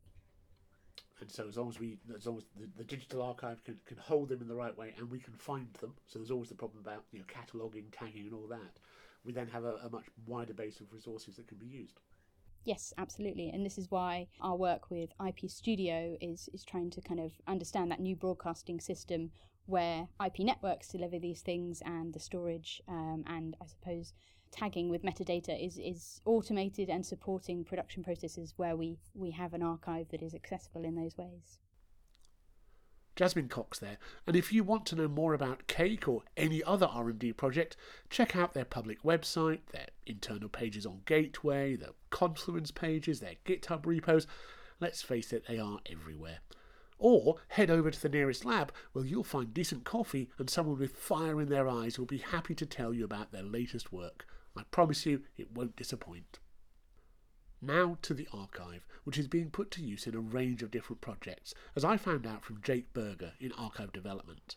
And 1.21 1.31
so, 1.31 1.47
as 1.47 1.57
long 1.57 1.69
as 1.69 1.79
we, 1.79 1.97
as 2.13 2.25
long 2.25 2.37
as 2.37 2.43
the, 2.59 2.67
the 2.77 2.83
digital 2.83 3.21
archive 3.21 3.63
can, 3.63 3.79
can 3.85 3.97
hold 3.97 4.29
them 4.29 4.41
in 4.41 4.49
the 4.49 4.55
right 4.55 4.77
way, 4.77 4.93
and 4.97 5.09
we 5.09 5.19
can 5.19 5.33
find 5.33 5.73
them, 5.75 5.93
so 6.05 6.19
there's 6.19 6.31
always 6.31 6.49
the 6.49 6.55
problem 6.55 6.81
about 6.81 7.03
you 7.13 7.19
know 7.19 7.25
cataloging, 7.25 7.85
tagging, 7.91 8.25
and 8.25 8.33
all 8.33 8.47
that. 8.49 8.79
We 9.23 9.31
then 9.31 9.47
have 9.47 9.63
a, 9.63 9.75
a 9.85 9.89
much 9.89 10.05
wider 10.27 10.53
base 10.53 10.81
of 10.81 10.91
resources 10.91 11.37
that 11.37 11.47
can 11.47 11.57
be 11.57 11.65
used. 11.65 12.01
Yes, 12.65 12.93
absolutely. 12.97 13.49
And 13.49 13.63
this 13.63 13.77
is 13.77 13.91
why 13.91 14.27
our 14.41 14.55
work 14.55 14.89
with 14.89 15.11
IP 15.25 15.49
Studio 15.49 16.17
is, 16.19 16.49
is 16.51 16.63
trying 16.65 16.89
to 16.91 17.01
kind 17.01 17.19
of 17.19 17.31
understand 17.47 17.91
that 17.91 17.99
new 17.99 18.15
broadcasting 18.15 18.79
system 18.79 19.31
where 19.65 20.07
IP 20.23 20.39
networks 20.39 20.89
deliver 20.89 21.19
these 21.19 21.41
things 21.41 21.81
and 21.85 22.13
the 22.13 22.19
storage 22.19 22.81
um, 22.87 23.23
and 23.27 23.55
I 23.61 23.65
suppose 23.65 24.13
tagging 24.51 24.89
with 24.89 25.03
metadata 25.03 25.65
is, 25.65 25.77
is 25.77 26.21
automated 26.25 26.89
and 26.89 27.05
supporting 27.05 27.63
production 27.63 28.03
processes 28.03 28.53
where 28.57 28.75
we, 28.75 28.97
we 29.13 29.31
have 29.31 29.53
an 29.53 29.61
archive 29.61 30.07
that 30.09 30.21
is 30.21 30.33
accessible 30.33 30.85
in 30.85 30.95
those 30.95 31.17
ways. 31.17 31.59
Jasmine 33.15 33.47
Cox 33.47 33.79
there, 33.79 33.97
and 34.27 34.35
if 34.35 34.51
you 34.51 34.63
want 34.63 34.85
to 34.87 34.95
know 34.95 35.07
more 35.07 35.33
about 35.33 35.67
Cake 35.67 36.05
or 36.05 36.23
any 36.35 36.61
other 36.63 36.85
R&D 36.85 37.31
project, 37.33 37.77
check 38.09 38.35
out 38.35 38.53
their 38.53 38.65
public 38.65 39.03
website, 39.03 39.59
their 39.71 39.87
internal 40.05 40.49
pages 40.49 40.85
on 40.85 40.99
Gateway, 41.05 41.77
their 41.77 41.91
Confluence 42.09 42.71
pages, 42.71 43.21
their 43.21 43.35
GitHub 43.45 43.85
repos. 43.85 44.27
Let's 44.81 45.01
face 45.01 45.31
it, 45.31 45.45
they 45.47 45.57
are 45.57 45.79
everywhere. 45.89 46.39
Or 46.97 47.37
head 47.49 47.69
over 47.69 47.91
to 47.91 48.01
the 48.01 48.09
nearest 48.09 48.45
lab 48.45 48.71
where 48.93 49.05
you'll 49.05 49.23
find 49.23 49.53
decent 49.53 49.83
coffee 49.83 50.29
and 50.37 50.49
someone 50.49 50.79
with 50.79 50.95
fire 50.95 51.41
in 51.41 51.49
their 51.49 51.67
eyes 51.67 51.99
will 51.99 52.05
be 52.05 52.19
happy 52.19 52.55
to 52.55 52.65
tell 52.65 52.93
you 52.93 53.03
about 53.03 53.31
their 53.31 53.43
latest 53.43 53.91
work. 53.91 54.25
I 54.55 54.63
promise 54.71 55.05
you 55.05 55.23
it 55.35 55.51
won't 55.51 55.75
disappoint. 55.75 56.39
Now 57.61 57.97
to 58.03 58.13
the 58.13 58.27
archive, 58.31 58.85
which 59.03 59.17
is 59.17 59.27
being 59.27 59.49
put 59.49 59.71
to 59.71 59.83
use 59.83 60.07
in 60.07 60.15
a 60.15 60.19
range 60.19 60.63
of 60.63 60.71
different 60.71 61.01
projects, 61.01 61.53
as 61.75 61.83
I 61.83 61.97
found 61.97 62.25
out 62.25 62.45
from 62.45 62.61
Jake 62.61 62.93
Berger 62.93 63.33
in 63.39 63.51
archive 63.51 63.91
development. 63.91 64.55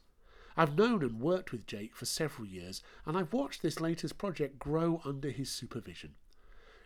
I've 0.57 0.77
known 0.77 1.03
and 1.03 1.21
worked 1.21 1.51
with 1.51 1.67
Jake 1.67 1.97
for 1.97 2.05
several 2.05 2.47
years, 2.47 2.83
and 3.05 3.17
I've 3.17 3.33
watched 3.33 3.63
this 3.63 3.81
latest 3.81 4.19
project 4.19 4.59
grow 4.59 5.01
under 5.05 5.31
his 5.31 5.51
supervision. 5.51 6.15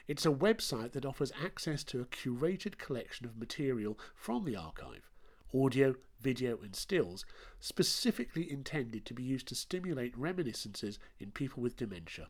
It's 0.08 0.26
a 0.26 0.30
website 0.30 0.92
that 0.92 1.06
offers 1.06 1.32
access 1.42 1.84
to 1.84 2.00
a 2.00 2.06
curated 2.06 2.78
collection 2.78 3.26
of 3.26 3.36
material 3.36 3.98
from 4.14 4.44
the 4.44 4.56
archive 4.56 5.11
audio, 5.54 5.94
video, 6.20 6.58
and 6.62 6.74
stills 6.74 7.24
specifically 7.60 8.50
intended 8.50 9.04
to 9.06 9.14
be 9.14 9.22
used 9.22 9.48
to 9.48 9.54
stimulate 9.54 10.16
reminiscences 10.16 10.98
in 11.18 11.30
people 11.30 11.62
with 11.62 11.76
dementia. 11.76 12.28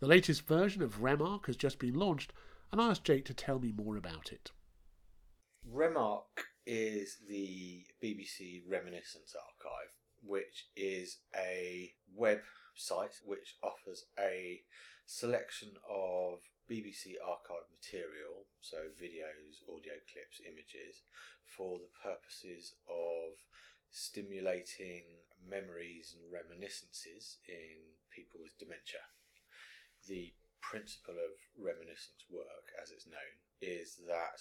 The 0.00 0.06
latest 0.06 0.46
version 0.46 0.82
of 0.82 1.00
RemArc 1.00 1.46
has 1.46 1.56
just 1.56 1.78
been 1.78 1.94
launched, 1.94 2.32
and 2.72 2.80
I 2.80 2.90
asked 2.90 3.04
Jake 3.04 3.24
to 3.26 3.34
tell 3.34 3.58
me 3.58 3.72
more 3.72 3.96
about 3.96 4.32
it. 4.32 4.50
RemArc 5.70 6.22
is 6.66 7.18
the 7.28 7.84
BBC 8.02 8.62
Reminiscence 8.68 9.34
Archive, 9.34 9.92
which 10.22 10.66
is 10.76 11.18
a 11.34 11.92
website 12.18 13.20
which 13.24 13.56
offers 13.62 14.06
a 14.18 14.62
selection 15.06 15.70
of 15.88 16.40
BBC 16.70 17.20
archive 17.20 17.68
material, 17.68 18.48
so 18.60 18.88
videos, 18.96 19.60
audio 19.68 20.00
clips, 20.08 20.40
images, 20.44 21.04
for 21.44 21.78
the 21.78 21.92
purposes 22.00 22.74
of 22.88 23.36
stimulating 23.92 25.04
memories 25.44 26.16
and 26.16 26.24
reminiscences 26.32 27.38
in 27.46 27.94
people 28.08 28.40
with 28.40 28.56
dementia. 28.58 29.04
The 30.08 30.32
principle 30.60 31.20
of 31.20 31.36
reminiscence 31.54 32.24
work, 32.32 32.72
as 32.80 32.90
it's 32.90 33.06
known, 33.06 33.36
is 33.60 34.00
that 34.08 34.40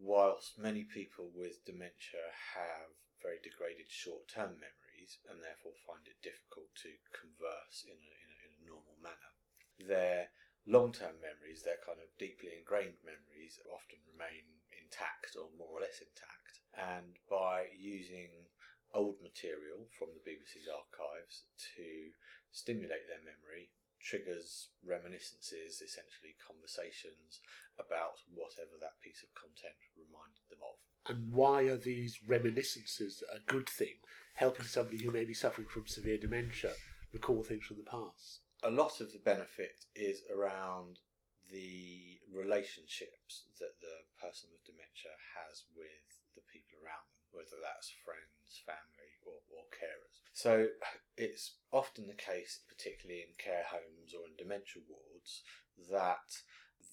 whilst 0.00 0.58
many 0.58 0.82
people 0.82 1.30
with 1.36 1.64
dementia 1.64 2.32
have 2.56 2.90
very 3.22 3.38
degraded 3.44 3.88
short 3.88 4.28
term 4.28 4.56
memories 4.58 5.20
and 5.28 5.38
therefore 5.40 5.76
find 5.84 6.04
it 6.08 6.18
difficult 6.24 6.72
to 6.80 6.92
converse 7.12 7.84
in 7.84 7.96
a, 7.96 7.96
in 7.96 8.28
a, 8.32 8.36
in 8.48 8.50
a 8.58 8.64
normal 8.68 8.96
manner, 9.00 9.32
their 9.80 10.32
long 10.66 10.92
term 10.92 11.20
memories, 11.20 11.62
their 11.62 11.80
kind 11.84 12.00
of 12.00 12.08
deeply 12.16 12.56
ingrained 12.56 13.00
memories, 13.04 13.60
often 13.68 14.00
remain 14.08 14.44
intact 14.72 15.36
or 15.36 15.52
more 15.56 15.80
or 15.80 15.84
less 15.84 16.00
intact. 16.00 16.64
And 16.74 17.16
by 17.28 17.70
using 17.76 18.50
old 18.94 19.18
material 19.22 19.90
from 19.98 20.14
the 20.14 20.22
BBC's 20.22 20.70
archives 20.70 21.44
to 21.76 22.14
stimulate 22.52 23.10
their 23.10 23.22
memory, 23.22 23.74
triggers 24.00 24.68
reminiscences, 24.86 25.80
essentially 25.82 26.36
conversations 26.38 27.40
about 27.80 28.20
whatever 28.30 28.76
that 28.78 29.00
piece 29.02 29.24
of 29.24 29.34
content 29.34 29.74
reminded 29.96 30.44
them 30.48 30.62
of. 30.62 30.76
And 31.08 31.32
why 31.32 31.64
are 31.68 31.80
these 31.80 32.20
reminiscences 32.26 33.22
a 33.32 33.40
good 33.50 33.68
thing, 33.68 33.98
helping 34.34 34.66
somebody 34.66 35.02
who 35.02 35.10
may 35.10 35.24
be 35.24 35.34
suffering 35.34 35.68
from 35.68 35.86
severe 35.86 36.18
dementia 36.18 36.72
recall 37.12 37.42
things 37.42 37.64
from 37.64 37.78
the 37.78 37.90
past? 37.90 38.43
A 38.64 38.72
lot 38.72 39.04
of 39.04 39.12
the 39.12 39.20
benefit 39.20 39.84
is 39.94 40.24
around 40.32 40.96
the 41.52 42.16
relationships 42.32 43.44
that 43.60 43.76
the 43.84 44.08
person 44.16 44.48
with 44.48 44.64
dementia 44.64 45.12
has 45.36 45.68
with 45.76 46.08
the 46.32 46.40
people 46.48 46.80
around 46.80 47.04
them, 47.12 47.28
whether 47.36 47.60
that's 47.60 47.92
friends, 48.00 48.64
family, 48.64 49.12
or, 49.28 49.36
or 49.52 49.68
carers. 49.68 50.24
So 50.32 50.72
it's 51.20 51.60
often 51.76 52.08
the 52.08 52.16
case, 52.16 52.64
particularly 52.64 53.28
in 53.28 53.36
care 53.36 53.68
homes 53.68 54.16
or 54.16 54.24
in 54.24 54.40
dementia 54.40 54.80
wards, 54.88 55.44
that 55.92 56.32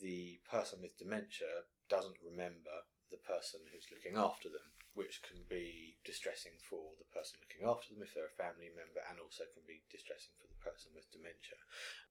the 0.04 0.44
person 0.51 0.84
with 0.84 1.00
dementia 1.00 1.72
doesn't 1.88 2.20
remember 2.20 2.84
the 3.16 3.24
person 3.24 3.63
who's 3.72 3.88
looking 3.88 4.20
after 4.20 4.51
them, 4.51 4.75
which 4.93 5.24
can 5.24 5.39
be 5.48 5.95
distressing 6.03 6.55
for 6.67 6.95
the 7.00 7.07
person 7.15 7.39
looking 7.39 7.63
after 7.63 7.91
them 7.91 8.03
if 8.03 8.12
they're 8.13 8.31
a 8.31 8.41
family 8.41 8.71
member, 8.75 9.00
and 9.07 9.19
also 9.19 9.48
can 9.55 9.63
be 9.63 9.83
distressing 9.88 10.36
for 10.39 10.51
the 10.51 10.60
person 10.60 10.91
with 10.91 11.07
dementia. 11.12 11.60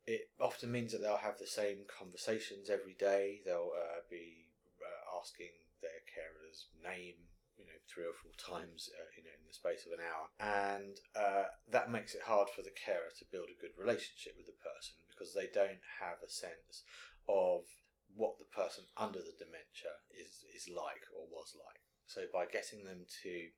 It 0.09 0.33
often 0.41 0.73
means 0.73 0.93
that 0.93 1.05
they'll 1.05 1.21
have 1.21 1.39
the 1.39 1.51
same 1.51 1.85
conversations 1.87 2.73
every 2.73 2.97
day. 2.97 3.45
They'll 3.45 3.77
uh, 3.77 4.05
be 4.09 4.49
uh, 4.81 5.21
asking 5.21 5.53
their 5.85 6.01
carer's 6.09 6.69
name 6.81 7.29
you 7.61 7.69
know 7.69 7.81
three 7.85 8.09
or 8.09 8.17
four 8.17 8.33
times 8.41 8.89
uh, 8.97 9.09
you 9.17 9.25
know 9.25 9.37
in 9.37 9.45
the 9.45 9.53
space 9.53 9.85
of 9.85 9.93
an 9.93 10.01
hour 10.01 10.33
and 10.41 10.97
uh, 11.13 11.53
that 11.69 11.93
makes 11.93 12.17
it 12.17 12.25
hard 12.25 12.49
for 12.49 12.65
the 12.65 12.73
carer 12.73 13.13
to 13.13 13.29
build 13.29 13.53
a 13.53 13.61
good 13.61 13.77
relationship 13.77 14.33
with 14.37 14.49
the 14.49 14.57
person 14.65 14.97
because 15.13 15.37
they 15.37 15.53
don't 15.53 15.85
have 16.01 16.21
a 16.25 16.33
sense 16.33 16.89
of 17.29 17.69
what 18.17 18.41
the 18.41 18.49
person 18.49 18.89
under 18.97 19.21
the 19.21 19.37
dementia 19.37 19.93
is 20.17 20.49
is 20.57 20.73
like 20.73 21.05
or 21.13 21.29
was 21.29 21.53
like 21.55 21.85
so 22.11 22.27
by 22.35 22.43
getting 22.51 22.83
them 22.83 23.07
to 23.23 23.55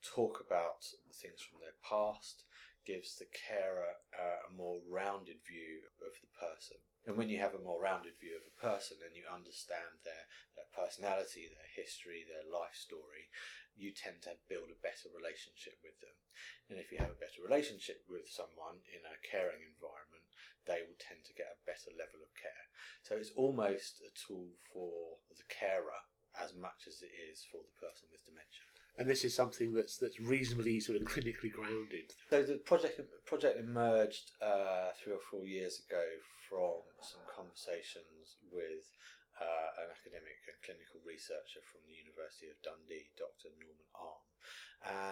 talk 0.00 0.40
about 0.40 0.80
things 1.12 1.44
from 1.44 1.60
their 1.60 1.76
past 1.84 2.48
gives 2.88 3.20
the 3.20 3.28
carer 3.28 4.00
uh, 4.16 4.48
a 4.48 4.50
more 4.56 4.80
rounded 4.88 5.36
view 5.44 5.84
of 6.00 6.16
the 6.24 6.32
person 6.40 6.80
and 7.06 7.14
when 7.14 7.30
you 7.30 7.38
have 7.38 7.54
a 7.54 7.62
more 7.62 7.78
rounded 7.78 8.18
view 8.18 8.34
of 8.34 8.42
a 8.42 8.58
person 8.58 8.98
and 8.98 9.14
you 9.14 9.22
understand 9.30 10.02
their, 10.02 10.26
their 10.58 10.66
personality, 10.74 11.46
their 11.46 11.70
history, 11.70 12.26
their 12.26 12.42
life 12.42 12.74
story, 12.74 13.30
you 13.78 13.94
tend 13.94 14.26
to 14.26 14.34
build 14.50 14.74
a 14.74 14.82
better 14.82 15.06
relationship 15.14 15.78
with 15.86 15.94
them. 16.02 16.18
And 16.66 16.82
if 16.82 16.90
you 16.90 16.98
have 16.98 17.14
a 17.14 17.22
better 17.22 17.46
relationship 17.46 18.02
with 18.10 18.26
someone 18.26 18.82
in 18.90 19.06
a 19.06 19.22
caring 19.22 19.62
environment, 19.62 20.26
they 20.66 20.82
will 20.82 20.98
tend 20.98 21.22
to 21.30 21.38
get 21.38 21.54
a 21.54 21.62
better 21.62 21.94
level 21.94 22.26
of 22.26 22.34
care. 22.34 22.66
So 23.06 23.14
it's 23.14 23.30
almost 23.38 24.02
a 24.02 24.10
tool 24.10 24.58
for 24.66 25.22
the 25.30 25.46
carer 25.46 26.02
as 26.42 26.54
much 26.54 26.86
as 26.86 27.02
it 27.02 27.12
is 27.30 27.44
for 27.48 27.60
the 27.62 27.74
person 27.80 28.08
with 28.12 28.24
dementia 28.24 28.66
and 28.98 29.08
this 29.08 29.24
is 29.24 29.34
something 29.34 29.72
that's 29.72 29.96
that's 29.98 30.20
reasonably 30.20 30.80
sort 30.80 30.96
of 31.00 31.04
clinically 31.06 31.52
grounded. 31.52 32.16
So 32.30 32.42
the 32.42 32.56
project 32.64 33.00
project 33.26 33.60
emerged 33.60 34.32
uh, 34.40 34.96
three 34.96 35.12
or 35.12 35.24
four 35.30 35.44
years 35.44 35.84
ago 35.84 36.02
from 36.48 36.80
some 37.04 37.20
conversations 37.28 38.40
with 38.48 38.88
uh, 39.36 39.84
an 39.84 39.92
academic 39.92 40.40
and 40.48 40.56
clinical 40.64 41.04
researcher 41.04 41.60
from 41.68 41.84
the 41.84 41.92
University 41.92 42.48
of 42.48 42.56
Dundee, 42.64 43.12
Dr. 43.20 43.52
Norman 43.60 43.90
Alm, 43.92 44.24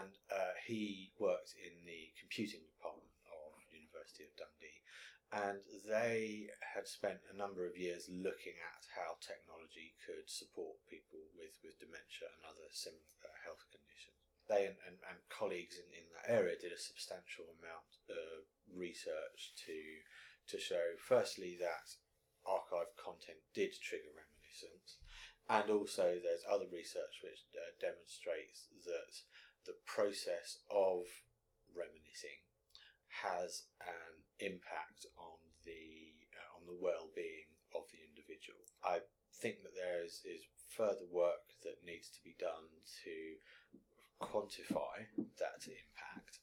and 0.01 0.13
uh, 0.33 0.57
he 0.65 1.13
worked 1.21 1.53
in 1.61 1.77
the 1.85 2.09
computing 2.17 2.65
department 2.65 3.13
of 3.29 3.53
University 3.69 4.25
of 4.25 4.33
Dundee, 4.41 4.81
and 5.35 5.59
they 5.83 6.47
had 6.63 6.87
spent 6.87 7.19
a 7.27 7.35
number 7.35 7.67
of 7.67 7.75
years 7.75 8.07
looking 8.07 8.55
at 8.55 8.83
how 8.95 9.19
technology 9.19 9.99
could 9.99 10.31
support 10.31 10.79
people 10.87 11.27
with, 11.35 11.59
with 11.67 11.75
dementia 11.83 12.31
and 12.31 12.47
other 12.47 12.71
similar 12.71 13.03
uh, 13.27 13.35
health 13.43 13.67
conditions. 13.75 14.15
They 14.47 14.71
and, 14.71 14.79
and, 14.87 14.99
and 15.11 15.19
colleagues 15.27 15.75
in, 15.75 15.91
in 15.91 16.07
that 16.15 16.31
area 16.31 16.55
did 16.55 16.71
a 16.71 16.79
substantial 16.79 17.51
amount 17.59 17.99
of 18.07 18.47
research 18.71 19.59
to 19.67 19.79
to 20.55 20.61
show, 20.61 21.01
firstly, 21.01 21.57
that 21.57 21.89
archive 22.45 22.93
content 23.01 23.41
did 23.57 23.73
trigger 23.81 24.13
reminiscence, 24.13 25.01
and 25.49 25.73
also 25.73 26.21
there's 26.21 26.45
other 26.45 26.69
research 26.69 27.25
which 27.25 27.49
uh, 27.57 27.73
demonstrates 27.81 28.69
that 28.85 29.25
the 29.65 29.81
process 29.89 30.61
of 30.69 31.09
reminiscing 31.73 32.45
has 33.25 33.73
an 33.81 34.24
impact 34.41 35.07
on 35.19 35.39
the 35.65 36.15
uh, 36.35 36.51
on 36.59 36.63
the 36.67 36.79
well-being 36.79 37.51
of 37.75 37.87
the 37.91 38.01
individual. 38.03 38.61
I 38.85 39.03
think 39.41 39.63
that 39.63 39.75
there 39.75 40.05
is, 40.05 40.23
is 40.25 40.47
further 40.71 41.07
work 41.11 41.55
that 41.63 41.85
needs 41.87 42.11
to 42.11 42.21
be 42.23 42.35
done 42.39 42.71
to 43.05 43.17
quantify 44.23 45.11
that 45.39 45.63
impact, 45.67 46.41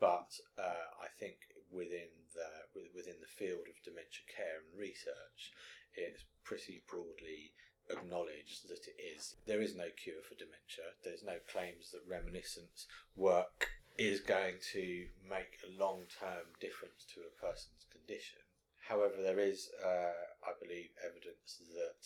but 0.00 0.32
uh, 0.58 0.88
I 1.00 1.08
think 1.18 1.36
within 1.70 2.10
the 2.34 2.50
within 2.94 3.20
the 3.20 3.30
field 3.30 3.68
of 3.68 3.84
dementia 3.84 4.26
care 4.28 4.60
and 4.64 4.72
research, 4.78 5.52
it's 5.94 6.24
pretty 6.44 6.82
broadly 6.88 7.52
acknowledged 7.90 8.68
that 8.68 8.86
it 8.86 8.98
is. 8.98 9.36
There 9.46 9.60
is 9.60 9.74
no 9.74 9.90
cure 9.96 10.22
for 10.22 10.34
dementia. 10.34 10.94
There's 11.02 11.24
no 11.24 11.38
claims 11.50 11.90
that 11.90 12.06
reminiscence 12.06 12.86
work 13.16 13.68
is 13.98 14.20
going 14.20 14.56
to 14.72 15.06
make 15.28 15.60
a 15.64 15.70
long 15.78 16.06
term 16.08 16.46
difference 16.60 17.04
to 17.14 17.20
a 17.26 17.36
person's 17.40 17.86
condition. 17.90 18.40
However, 18.88 19.22
there 19.22 19.38
is, 19.38 19.70
uh, 19.78 20.16
I 20.42 20.52
believe, 20.58 20.90
evidence 21.04 21.62
that 21.76 22.02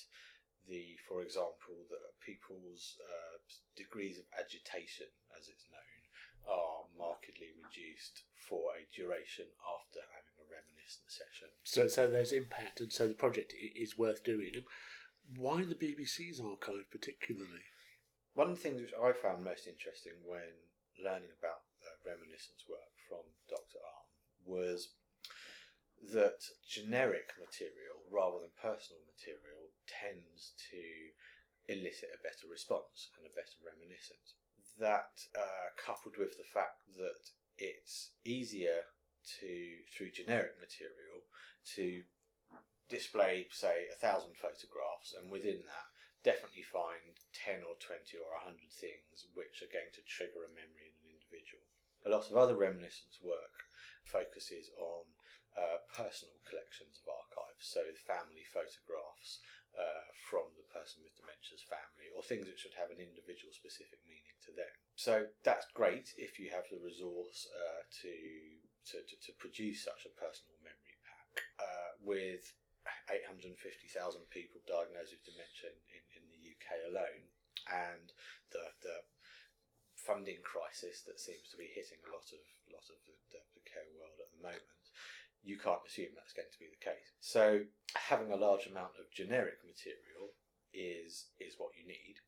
the, 0.69 0.97
for 1.09 1.23
example, 1.23 1.87
that 1.89 2.19
people's 2.25 2.97
uh, 3.01 3.41
degrees 3.77 4.19
of 4.19 4.29
agitation, 4.37 5.09
as 5.39 5.49
it's 5.49 5.69
known, 5.71 6.01
are 6.45 6.85
markedly 6.99 7.57
reduced 7.57 8.25
for 8.37 8.77
a 8.77 8.85
duration 8.93 9.49
after 9.65 10.01
having 10.13 10.37
a 10.41 10.47
reminiscent 10.49 11.09
session. 11.09 11.49
So, 11.65 11.89
so 11.89 12.11
there's 12.11 12.33
impact, 12.33 12.81
and 12.81 12.93
so 12.93 13.09
the 13.09 13.17
project 13.17 13.55
is 13.57 13.97
worth 13.97 14.25
doing. 14.25 14.65
Why 15.37 15.65
the 15.65 15.75
BBC's 15.79 16.41
archive 16.41 16.91
particularly? 16.91 17.65
One 18.35 18.51
of 18.51 18.57
the 18.57 18.63
things 18.63 18.81
which 18.81 18.93
I 18.93 19.13
found 19.13 19.45
most 19.45 19.67
interesting 19.67 20.21
when 20.27 20.53
learning 21.01 21.33
about 21.39 21.65
reminiscence 22.05 22.65
work 22.69 22.93
from 23.09 23.25
Dr. 23.49 23.81
Alm 23.81 24.09
was 24.45 24.95
that 26.13 26.45
generic 26.69 27.33
material 27.41 28.05
rather 28.13 28.45
than 28.45 28.53
personal 28.61 29.01
material 29.09 29.73
tends 29.89 30.53
to 30.71 30.81
elicit 31.69 32.13
a 32.13 32.21
better 32.21 32.45
response 32.45 33.09
and 33.17 33.25
a 33.25 33.33
better 33.33 33.57
reminiscence. 33.65 34.37
That, 34.77 35.17
uh, 35.33 35.73
coupled 35.81 36.21
with 36.21 36.37
the 36.37 36.51
fact 36.53 36.85
that 37.01 37.25
it's 37.57 38.13
easier 38.25 38.85
to, 39.41 39.53
through 39.95 40.13
generic 40.13 40.61
material, 40.61 41.25
to 41.79 42.05
display, 42.89 43.47
say, 43.51 43.89
a 43.89 43.97
thousand 43.97 44.37
photographs, 44.37 45.15
and 45.17 45.31
within 45.31 45.65
that, 45.65 45.89
definitely 46.25 46.65
find 46.65 47.17
10 47.33 47.65
or 47.65 47.77
20 47.81 48.17
or 48.17 48.33
100 48.45 48.57
things 48.73 49.29
which 49.37 49.61
are 49.61 49.73
going 49.73 49.93
to 49.93 50.05
trigger 50.09 50.45
a 50.45 50.53
memory. 50.53 50.94
A 52.05 52.13
lot 52.13 52.29
of 52.29 52.37
other 52.37 52.57
reminiscence 52.57 53.19
work 53.25 53.65
focuses 54.05 54.69
on 54.77 55.09
uh, 55.57 55.81
personal 55.89 56.37
collections 56.45 57.01
of 57.01 57.09
archives, 57.09 57.65
so 57.65 57.81
family 58.05 58.45
photographs 58.45 59.41
uh, 59.79 60.11
from 60.29 60.51
the 60.59 60.67
person 60.71 61.03
with 61.03 61.15
dementia's 61.15 61.63
family, 61.65 62.11
or 62.13 62.23
things 62.23 62.47
that 62.47 62.59
should 62.59 62.75
have 62.75 62.91
an 62.91 63.01
individual 63.01 63.55
specific 63.55 64.03
meaning 64.07 64.35
to 64.43 64.53
them. 64.55 64.71
So 64.99 65.31
that's 65.47 65.71
great 65.73 66.11
if 66.19 66.39
you 66.39 66.51
have 66.51 66.67
the 66.71 66.83
resource 66.83 67.47
uh, 67.51 67.83
to, 68.03 68.13
to, 68.93 68.97
to 69.03 69.15
to 69.15 69.31
produce 69.39 69.87
such 69.87 70.07
a 70.07 70.17
personal 70.19 70.59
memory 70.63 70.99
pack. 71.07 71.35
Uh, 71.59 71.91
with 72.03 72.55
850,000 73.11 73.57
people 74.29 74.61
diagnosed 74.69 75.17
with 75.17 75.25
dementia 75.25 75.73
in, 75.91 76.03
in 76.21 76.25
the 76.29 76.41
UK 76.53 76.67
alone, 76.91 77.25
and 77.71 78.13
the 78.53 78.65
the 78.83 78.97
funding 80.05 80.45
crisis 80.45 81.01
that 81.09 81.17
seems 81.17 81.49
to 81.49 81.57
be 81.57 81.73
hitting 81.73 82.01
a 82.05 82.13
lot 82.13 82.29
of 82.29 82.41
lot 82.69 82.87
of 82.93 83.01
the, 83.09 83.17
the, 83.33 83.65
care 83.65 83.89
world 83.97 84.21
at 84.21 84.31
the 84.37 84.45
moment, 84.45 84.85
you 85.43 85.57
can't 85.57 85.83
assume 85.83 86.13
that's 86.15 86.37
going 86.37 86.53
to 86.53 86.63
be 86.63 86.71
the 86.71 86.85
case. 86.85 87.17
So 87.19 87.65
having 87.97 88.31
a 88.31 88.39
large 88.39 88.69
amount 88.69 89.01
of 89.01 89.11
generic 89.11 89.65
material 89.65 90.37
is 90.77 91.33
is 91.41 91.57
what 91.57 91.73
you 91.75 91.89
need, 91.89 92.21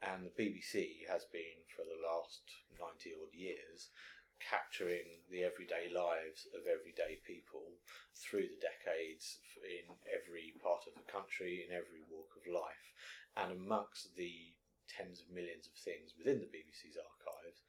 and 0.00 0.24
the 0.24 0.34
BBC 0.34 1.04
has 1.06 1.28
been 1.28 1.60
for 1.70 1.84
the 1.84 2.00
last 2.00 2.42
ninety 2.80 3.12
odd 3.12 3.36
years 3.36 3.92
capturing 4.38 5.18
the 5.30 5.42
everyday 5.42 5.90
lives 5.90 6.46
of 6.54 6.62
everyday 6.70 7.18
people 7.26 7.74
through 8.14 8.46
the 8.46 8.62
decades 8.62 9.42
in 9.66 9.90
every 10.06 10.54
part 10.62 10.86
of 10.86 10.94
the 10.94 11.10
country, 11.10 11.66
in 11.66 11.74
every 11.74 12.06
walk 12.06 12.30
of 12.38 12.46
life, 12.46 12.86
and 13.34 13.50
amongst 13.50 14.14
the 14.14 14.54
tens 14.88 15.20
of 15.20 15.30
millions 15.30 15.68
of 15.68 15.76
things 15.76 16.16
within 16.16 16.40
the 16.40 16.50
BBC's 16.50 16.98
archives, 16.98 17.62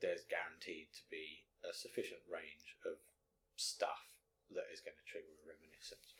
there's 0.00 0.28
guaranteed 0.30 0.88
to 0.94 1.04
be 1.10 1.44
a 1.66 1.74
sufficient 1.74 2.22
range 2.30 2.78
of 2.86 3.02
stuff 3.58 4.06
that 4.54 4.70
is 4.70 4.80
going 4.80 4.96
to 4.96 5.10
trigger 5.10 5.34
a 5.42 5.48
reminiscence. 5.50 6.14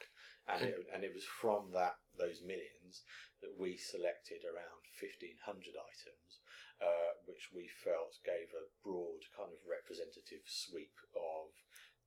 And 0.46 0.62
it, 0.62 0.78
and 0.94 1.02
it 1.02 1.10
was 1.10 1.26
from 1.26 1.74
that 1.74 1.98
those 2.14 2.38
millions 2.38 3.02
that 3.42 3.50
we 3.58 3.74
selected 3.74 4.46
around 4.46 4.86
1,500 4.94 5.42
items, 5.74 6.30
uh, 6.78 7.18
which 7.26 7.50
we 7.50 7.66
felt 7.66 8.22
gave 8.22 8.54
a 8.54 8.70
broad 8.86 9.26
kind 9.34 9.50
of 9.50 9.58
representative 9.66 10.46
sweep 10.46 10.94
of 11.18 11.50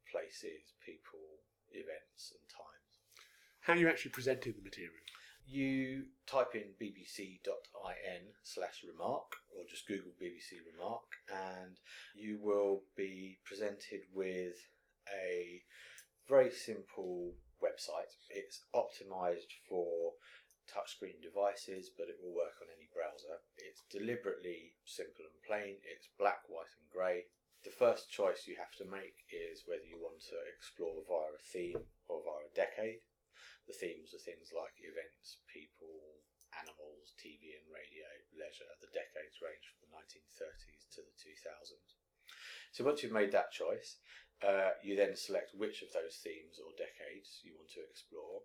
places, 0.08 0.72
people, 0.80 1.44
events, 1.76 2.32
and 2.32 2.46
times. 2.48 2.94
How 3.60 3.76
are 3.76 3.82
you 3.84 3.92
actually 3.92 4.16
presenting 4.16 4.56
the 4.56 4.64
material? 4.64 5.04
You 5.50 6.06
type 6.28 6.54
in 6.54 6.78
bbc.in 6.78 8.24
slash 8.44 8.86
remark 8.86 9.34
or 9.50 9.66
just 9.68 9.88
Google 9.88 10.14
BBC 10.22 10.62
remark 10.62 11.10
and 11.26 11.74
you 12.14 12.38
will 12.40 12.84
be 12.96 13.40
presented 13.46 14.06
with 14.14 14.54
a 15.10 15.64
very 16.30 16.52
simple 16.52 17.34
website. 17.58 18.14
It's 18.30 18.62
optimized 18.76 19.50
for 19.68 20.14
touchscreen 20.70 21.18
devices, 21.18 21.90
but 21.98 22.14
it 22.14 22.22
will 22.22 22.38
work 22.38 22.62
on 22.62 22.70
any 22.70 22.86
browser. 22.94 23.42
It's 23.58 23.82
deliberately 23.90 24.78
simple 24.86 25.26
and 25.26 25.42
plain. 25.42 25.82
It's 25.82 26.14
black, 26.20 26.46
white, 26.46 26.70
and 26.78 26.86
grey. 26.94 27.26
The 27.66 27.74
first 27.74 28.12
choice 28.12 28.46
you 28.46 28.56
have 28.62 28.78
to 28.78 28.86
make 28.86 29.26
is 29.34 29.66
whether 29.66 29.84
you 29.84 29.98
want 29.98 30.22
to 30.30 30.38
explore 30.46 31.02
via 31.10 31.34
a 31.34 31.42
theme 31.42 31.90
or 32.08 32.22
via 32.22 32.46
a 32.46 32.54
decade. 32.54 33.02
The 33.70 33.78
themes 33.78 34.18
are 34.18 34.26
things 34.26 34.50
like 34.50 34.74
events, 34.82 35.46
people, 35.46 36.26
animals, 36.58 37.14
TV 37.22 37.54
and 37.54 37.70
radio, 37.70 38.10
leisure. 38.34 38.66
The 38.82 38.90
decades 38.90 39.38
range 39.46 39.62
from 39.70 39.86
the 39.86 39.94
1930s 39.94 40.90
to 40.98 41.06
the 41.06 41.14
2000s. 41.22 41.90
So 42.74 42.82
once 42.82 43.06
you've 43.06 43.14
made 43.14 43.30
that 43.38 43.54
choice, 43.54 44.02
uh, 44.42 44.74
you 44.82 44.98
then 44.98 45.14
select 45.14 45.54
which 45.54 45.86
of 45.86 45.94
those 45.94 46.18
themes 46.18 46.58
or 46.58 46.74
decades 46.82 47.46
you 47.46 47.54
want 47.54 47.70
to 47.78 47.86
explore, 47.86 48.42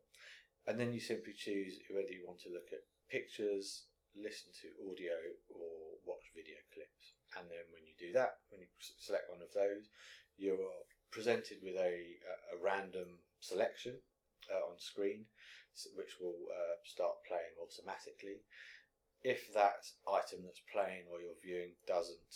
and 0.69 0.77
then 0.77 0.93
you 0.93 1.01
simply 1.01 1.33
choose 1.33 1.81
whether 1.89 2.13
you 2.13 2.29
want 2.29 2.45
to 2.45 2.53
look 2.53 2.69
at 2.77 2.85
pictures, 3.09 3.89
listen 4.13 4.53
to 4.61 4.77
audio, 4.85 5.17
or 5.49 6.05
watch 6.05 6.37
video 6.37 6.61
clips. 6.77 7.17
And 7.41 7.49
then 7.49 7.65
when 7.73 7.89
you 7.89 7.97
do 7.97 8.13
that, 8.13 8.45
when 8.53 8.61
you 8.61 8.69
select 9.01 9.33
one 9.33 9.41
of 9.41 9.57
those, 9.57 9.89
you're 10.37 10.85
presented 11.09 11.65
with 11.65 11.81
a, 11.81 12.21
a 12.53 12.61
random 12.61 13.25
selection 13.41 13.97
uh, 14.51 14.71
on 14.71 14.77
screen, 14.79 15.27
which 15.97 16.21
will 16.21 16.39
uh, 16.51 16.77
start 16.85 17.21
playing 17.27 17.55
automatically. 17.61 18.45
If 19.25 19.53
that 19.57 19.89
item 20.05 20.45
that's 20.45 20.61
playing 20.69 21.09
or 21.09 21.21
you're 21.21 21.41
viewing 21.41 21.73
doesn't 21.89 22.33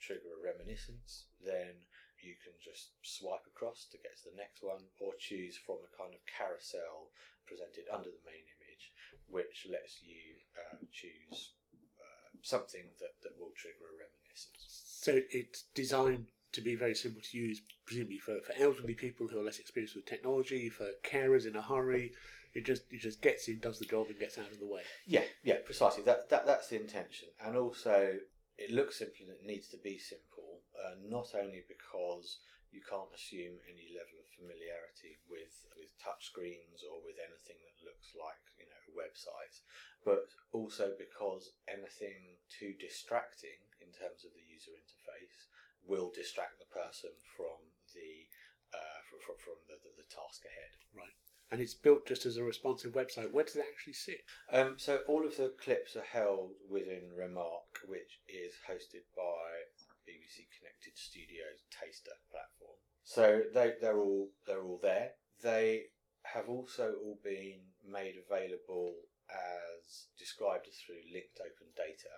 trigger 0.00 0.32
a 0.36 0.44
reminiscence, 0.44 1.28
then 1.44 1.84
you 2.24 2.32
can 2.40 2.56
just 2.56 2.96
swipe 3.04 3.44
across 3.44 3.84
to 3.92 4.00
get 4.00 4.16
to 4.16 4.32
the 4.32 4.40
next 4.40 4.64
one, 4.64 4.80
or 4.96 5.12
choose 5.20 5.60
from 5.60 5.84
a 5.84 5.92
kind 5.92 6.16
of 6.16 6.24
carousel 6.24 7.12
presented 7.44 7.84
under 7.92 8.08
the 8.08 8.24
main 8.24 8.48
image, 8.56 8.84
which 9.28 9.68
lets 9.68 10.00
you 10.00 10.40
uh, 10.56 10.80
choose 10.88 11.52
uh, 12.00 12.28
something 12.40 12.88
that, 12.96 13.20
that 13.20 13.36
will 13.36 13.52
trigger 13.52 13.84
a 13.84 14.00
reminiscence. 14.00 14.64
So 15.04 15.20
it's 15.28 15.68
designed 15.76 16.32
to 16.54 16.60
be 16.60 16.74
very 16.74 16.94
simple 16.94 17.20
to 17.20 17.36
use, 17.36 17.60
presumably 17.84 18.18
for, 18.18 18.38
for 18.40 18.54
elderly 18.58 18.94
people 18.94 19.26
who 19.26 19.38
are 19.38 19.44
less 19.44 19.58
experienced 19.58 19.96
with 19.96 20.06
technology, 20.06 20.70
for 20.70 20.86
carers 21.04 21.46
in 21.46 21.56
a 21.56 21.62
hurry. 21.62 22.12
It 22.54 22.64
just 22.64 22.86
it 22.90 23.02
just 23.02 23.20
gets 23.20 23.48
in, 23.48 23.58
does 23.58 23.78
the 23.78 23.90
job, 23.90 24.06
and 24.08 24.18
gets 24.18 24.38
out 24.38 24.50
of 24.50 24.60
the 24.60 24.70
way. 24.70 24.82
Yeah, 25.06 25.26
yeah, 25.42 25.58
precisely. 25.66 26.04
That, 26.04 26.30
that 26.30 26.46
that's 26.46 26.68
the 26.70 26.80
intention, 26.80 27.28
and 27.42 27.56
also 27.56 28.14
it 28.56 28.70
looks 28.70 29.02
simple 29.02 29.26
and 29.26 29.34
it 29.34 29.42
needs 29.42 29.66
to 29.74 29.78
be 29.82 29.98
simple. 29.98 30.62
Uh, 30.78 30.94
not 31.02 31.34
only 31.34 31.66
because 31.66 32.38
you 32.70 32.78
can't 32.82 33.10
assume 33.10 33.58
any 33.66 33.90
level 33.90 34.18
of 34.22 34.26
familiarity 34.38 35.18
with 35.26 35.66
with 35.74 35.90
touch 35.98 36.30
screens 36.30 36.86
or 36.86 37.02
with 37.02 37.18
anything 37.18 37.58
that 37.66 37.82
looks 37.82 38.14
like 38.14 38.38
you 38.54 38.70
know 38.70 38.82
websites, 38.94 39.66
but 40.06 40.30
also 40.54 40.94
because 40.94 41.58
anything 41.66 42.38
too 42.46 42.78
distracting 42.78 43.58
in 43.82 43.90
terms 43.90 44.22
of 44.22 44.30
the 44.38 44.46
user 44.46 44.74
interface 44.78 45.50
will 45.86 46.10
distract 46.14 46.58
the 46.58 46.70
person 46.72 47.10
from 47.36 47.72
the 47.94 48.28
uh, 48.74 49.00
from, 49.08 49.36
from 49.38 49.58
the, 49.68 49.78
the, 49.82 49.92
the 50.02 50.08
task 50.10 50.42
ahead. 50.42 50.74
Right. 50.94 51.14
And 51.52 51.60
it's 51.60 51.74
built 51.74 52.06
just 52.06 52.26
as 52.26 52.36
a 52.36 52.42
responsive 52.42 52.92
website. 52.92 53.30
Where 53.30 53.44
does 53.44 53.56
it 53.56 53.68
actually 53.70 53.94
sit? 53.94 54.26
Um, 54.50 54.74
so 54.76 55.00
all 55.06 55.24
of 55.24 55.36
the 55.36 55.54
clips 55.62 55.94
are 55.94 56.08
held 56.10 56.58
within 56.68 57.14
RemArc, 57.14 57.86
which 57.86 58.18
is 58.26 58.58
hosted 58.66 59.06
by 59.14 59.70
BBC 60.08 60.50
Connected 60.50 60.96
Studios 60.96 61.62
Taster 61.70 62.16
platform. 62.30 62.78
So 63.04 63.42
they, 63.52 63.74
they're 63.80 64.00
all 64.00 64.30
they're 64.46 64.64
all 64.64 64.80
there. 64.82 65.12
They 65.42 65.92
have 66.24 66.48
also 66.48 66.94
all 67.04 67.18
been 67.22 67.60
made 67.86 68.16
available 68.16 68.96
as 69.28 70.08
described 70.18 70.66
through 70.66 71.04
linked 71.12 71.38
open 71.40 71.68
data, 71.76 72.14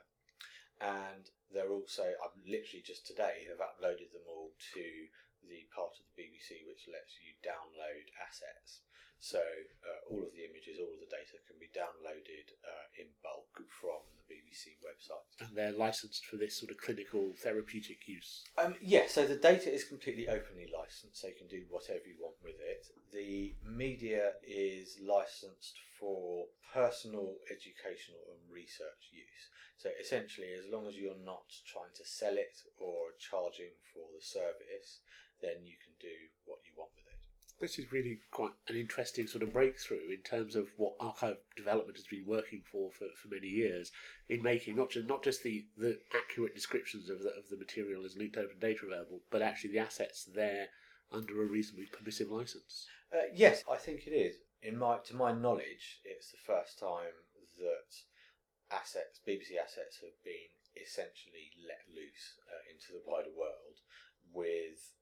and 0.80 1.26
they're 1.52 1.72
also 1.72 2.04
I've 2.22 2.36
literally 2.44 2.82
just 2.82 3.06
today 3.06 3.46
have 3.50 3.62
uploaded 3.62 4.10
them 4.10 4.26
all 4.26 4.52
to 4.74 4.86
the 5.46 5.66
part 5.70 5.94
of 5.94 6.04
the 6.10 6.18
BBC 6.18 6.66
which 6.66 6.90
lets 6.90 7.18
you 7.22 7.36
download 7.44 8.06
assets. 8.18 8.82
So 9.18 9.40
uh, 9.40 10.00
all 10.12 10.22
of 10.26 10.34
the 10.34 10.44
images, 10.44 10.76
all 10.76 10.92
of 10.92 11.00
the 11.00 11.08
data 11.08 11.40
can 11.48 11.56
be 11.56 11.72
downloaded 11.72 12.52
uh, 12.66 12.86
in 13.00 13.08
bulk 13.22 13.48
from 13.72 14.04
website. 14.96 15.46
And 15.46 15.56
they're 15.56 15.72
licensed 15.72 16.26
for 16.26 16.36
this 16.36 16.58
sort 16.58 16.70
of 16.70 16.78
clinical 16.78 17.32
therapeutic 17.42 18.08
use. 18.08 18.44
Um, 18.58 18.74
yeah, 18.80 19.04
so 19.08 19.26
the 19.26 19.36
data 19.36 19.72
is 19.72 19.84
completely 19.84 20.28
openly 20.28 20.68
licensed, 20.72 21.20
so 21.20 21.28
you 21.28 21.34
can 21.36 21.48
do 21.48 21.64
whatever 21.68 22.00
you 22.06 22.16
want 22.20 22.36
with 22.42 22.56
it. 22.60 22.86
The 23.12 23.54
media 23.64 24.32
is 24.46 24.98
licensed 25.04 25.76
for 26.00 26.46
personal, 26.72 27.36
educational, 27.50 28.20
and 28.32 28.40
research 28.52 29.12
use. 29.12 29.44
So 29.76 29.90
essentially, 30.00 30.56
as 30.56 30.72
long 30.72 30.88
as 30.88 30.96
you're 30.96 31.20
not 31.24 31.44
trying 31.68 31.92
to 31.96 32.04
sell 32.04 32.34
it 32.34 32.56
or 32.80 33.12
charging 33.20 33.76
for 33.92 34.08
the 34.16 34.24
service, 34.24 35.04
then 35.42 35.64
you 35.68 35.76
can 35.76 35.92
do 36.00 36.16
what 36.48 36.64
you 36.64 36.72
want 36.76 36.90
with 36.96 37.04
it. 37.04 37.05
This 37.60 37.78
is 37.78 37.90
really 37.90 38.18
quite 38.30 38.52
an 38.68 38.76
interesting 38.76 39.26
sort 39.26 39.42
of 39.42 39.52
breakthrough 39.52 40.10
in 40.10 40.20
terms 40.22 40.56
of 40.56 40.68
what 40.76 40.94
archive 41.00 41.38
development 41.56 41.96
has 41.96 42.06
been 42.06 42.26
working 42.26 42.62
for 42.70 42.90
for, 42.92 43.06
for 43.16 43.28
many 43.28 43.48
years 43.48 43.90
in 44.28 44.42
making 44.42 44.76
not 44.76 44.90
just 44.90 45.08
not 45.08 45.22
just 45.22 45.42
the, 45.42 45.64
the 45.78 45.98
accurate 46.14 46.54
descriptions 46.54 47.08
of 47.08 47.20
the, 47.20 47.30
of 47.30 47.48
the 47.50 47.56
material 47.56 48.04
as 48.04 48.16
linked 48.16 48.36
open 48.36 48.58
data 48.60 48.80
available, 48.86 49.20
but 49.30 49.40
actually 49.40 49.72
the 49.72 49.78
assets 49.78 50.28
there 50.34 50.68
under 51.10 51.42
a 51.42 51.46
reasonably 51.46 51.86
permissive 51.86 52.30
license. 52.30 52.86
Uh, 53.12 53.30
yes, 53.34 53.62
I 53.70 53.76
think 53.76 54.06
it 54.06 54.12
is. 54.12 54.36
In 54.62 54.76
my 54.76 54.98
to 55.06 55.14
my 55.14 55.32
knowledge, 55.32 56.00
it's 56.04 56.32
the 56.32 56.44
first 56.44 56.78
time 56.78 57.14
that 57.58 57.90
assets, 58.70 59.20
BBC 59.26 59.56
assets, 59.56 60.02
have 60.02 60.18
been 60.24 60.52
essentially 60.76 61.56
let 61.64 61.80
loose 61.88 62.36
uh, 62.52 62.62
into 62.68 62.92
the 62.92 63.04
wider 63.06 63.32
world 63.32 63.80
with 64.32 64.92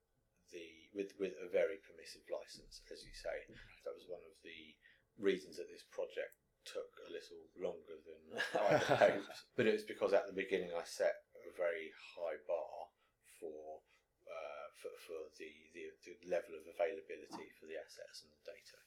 the 0.55 0.95
with 0.95 1.11
with 1.19 1.35
a 1.43 1.51
very 1.51 1.83
permissive 1.83 2.23
license, 2.31 2.81
as 2.89 3.03
you 3.03 3.13
say. 3.13 3.51
That 3.83 3.99
was 3.99 4.07
one 4.07 4.23
of 4.23 4.39
the 4.47 4.79
reasons 5.19 5.59
that 5.59 5.69
this 5.69 5.85
project 5.91 6.39
took 6.65 6.89
a 7.05 7.13
little 7.13 7.45
longer 7.61 7.99
than 8.07 8.21
I 8.57 8.79
had 8.79 9.21
hoped. 9.21 9.37
But 9.59 9.67
it 9.67 9.77
was 9.77 9.85
because 9.85 10.15
at 10.15 10.31
the 10.31 10.37
beginning 10.39 10.73
I 10.73 10.87
set 10.87 11.27
a 11.37 11.53
very 11.53 11.93
high 12.17 12.41
bar 12.47 12.95
for 13.43 13.83
uh, 14.25 14.67
for, 14.81 14.95
for 15.05 15.21
the, 15.37 15.51
the 15.75 15.91
the 16.07 16.15
level 16.31 16.57
of 16.57 16.65
availability 16.65 17.51
for 17.59 17.67
the 17.67 17.77
assets 17.77 18.25
and 18.25 18.33
the 18.33 18.43
data. 18.47 18.79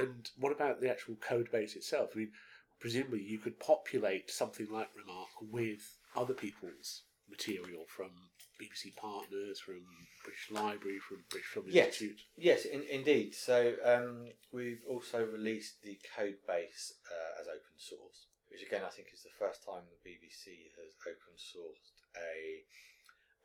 And 0.00 0.30
what 0.40 0.56
about 0.56 0.80
the 0.80 0.90
actual 0.90 1.20
code 1.20 1.52
base 1.52 1.76
itself? 1.76 2.16
I 2.16 2.24
mean, 2.24 2.32
presumably 2.80 3.22
you 3.22 3.38
could 3.38 3.60
populate 3.60 4.30
something 4.30 4.66
like 4.70 4.88
RemArc 4.96 5.28
with 5.44 5.98
other 6.16 6.34
people's 6.34 7.02
material 7.28 7.84
from 7.86 8.10
BBC 8.60 8.94
partners, 8.96 9.58
from 9.58 9.80
British 10.22 10.50
Library, 10.50 11.00
from 11.00 11.24
British 11.30 11.48
Film 11.48 11.66
Yes. 11.68 11.96
Institute. 11.96 12.20
Yes, 12.36 12.64
in, 12.66 12.84
indeed. 12.90 13.34
So 13.34 13.72
um, 13.84 14.28
we've 14.52 14.84
also 14.88 15.24
released 15.24 15.82
the 15.82 15.98
code 16.16 16.36
base 16.46 16.92
uh, 17.08 17.40
as 17.40 17.48
open 17.48 17.76
source, 17.80 18.28
which 18.52 18.60
again 18.60 18.84
I 18.84 18.92
think 18.92 19.08
is 19.12 19.24
the 19.24 19.32
first 19.40 19.64
time 19.64 19.88
the 19.88 20.04
BBC 20.04 20.68
has 20.76 20.92
open 21.08 21.34
sourced 21.40 22.04
a 22.12 22.60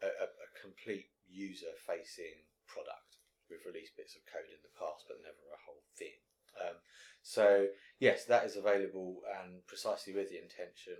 a, 0.04 0.28
a, 0.28 0.50
complete 0.60 1.08
user-facing 1.32 2.36
product. 2.68 3.24
We've 3.50 3.64
released 3.64 3.96
bits 3.96 4.20
of 4.20 4.28
code 4.28 4.52
in 4.52 4.60
the 4.60 4.76
past, 4.76 5.08
but 5.08 5.24
never 5.24 5.40
a 5.56 5.64
whole 5.64 5.82
thing. 5.96 6.20
Um, 6.60 6.76
so 7.24 7.72
yes, 8.00 8.26
that 8.26 8.44
is 8.44 8.58
available, 8.60 9.24
and 9.40 9.66
precisely 9.68 10.14
with 10.14 10.30
the 10.30 10.42
intention 10.42 11.00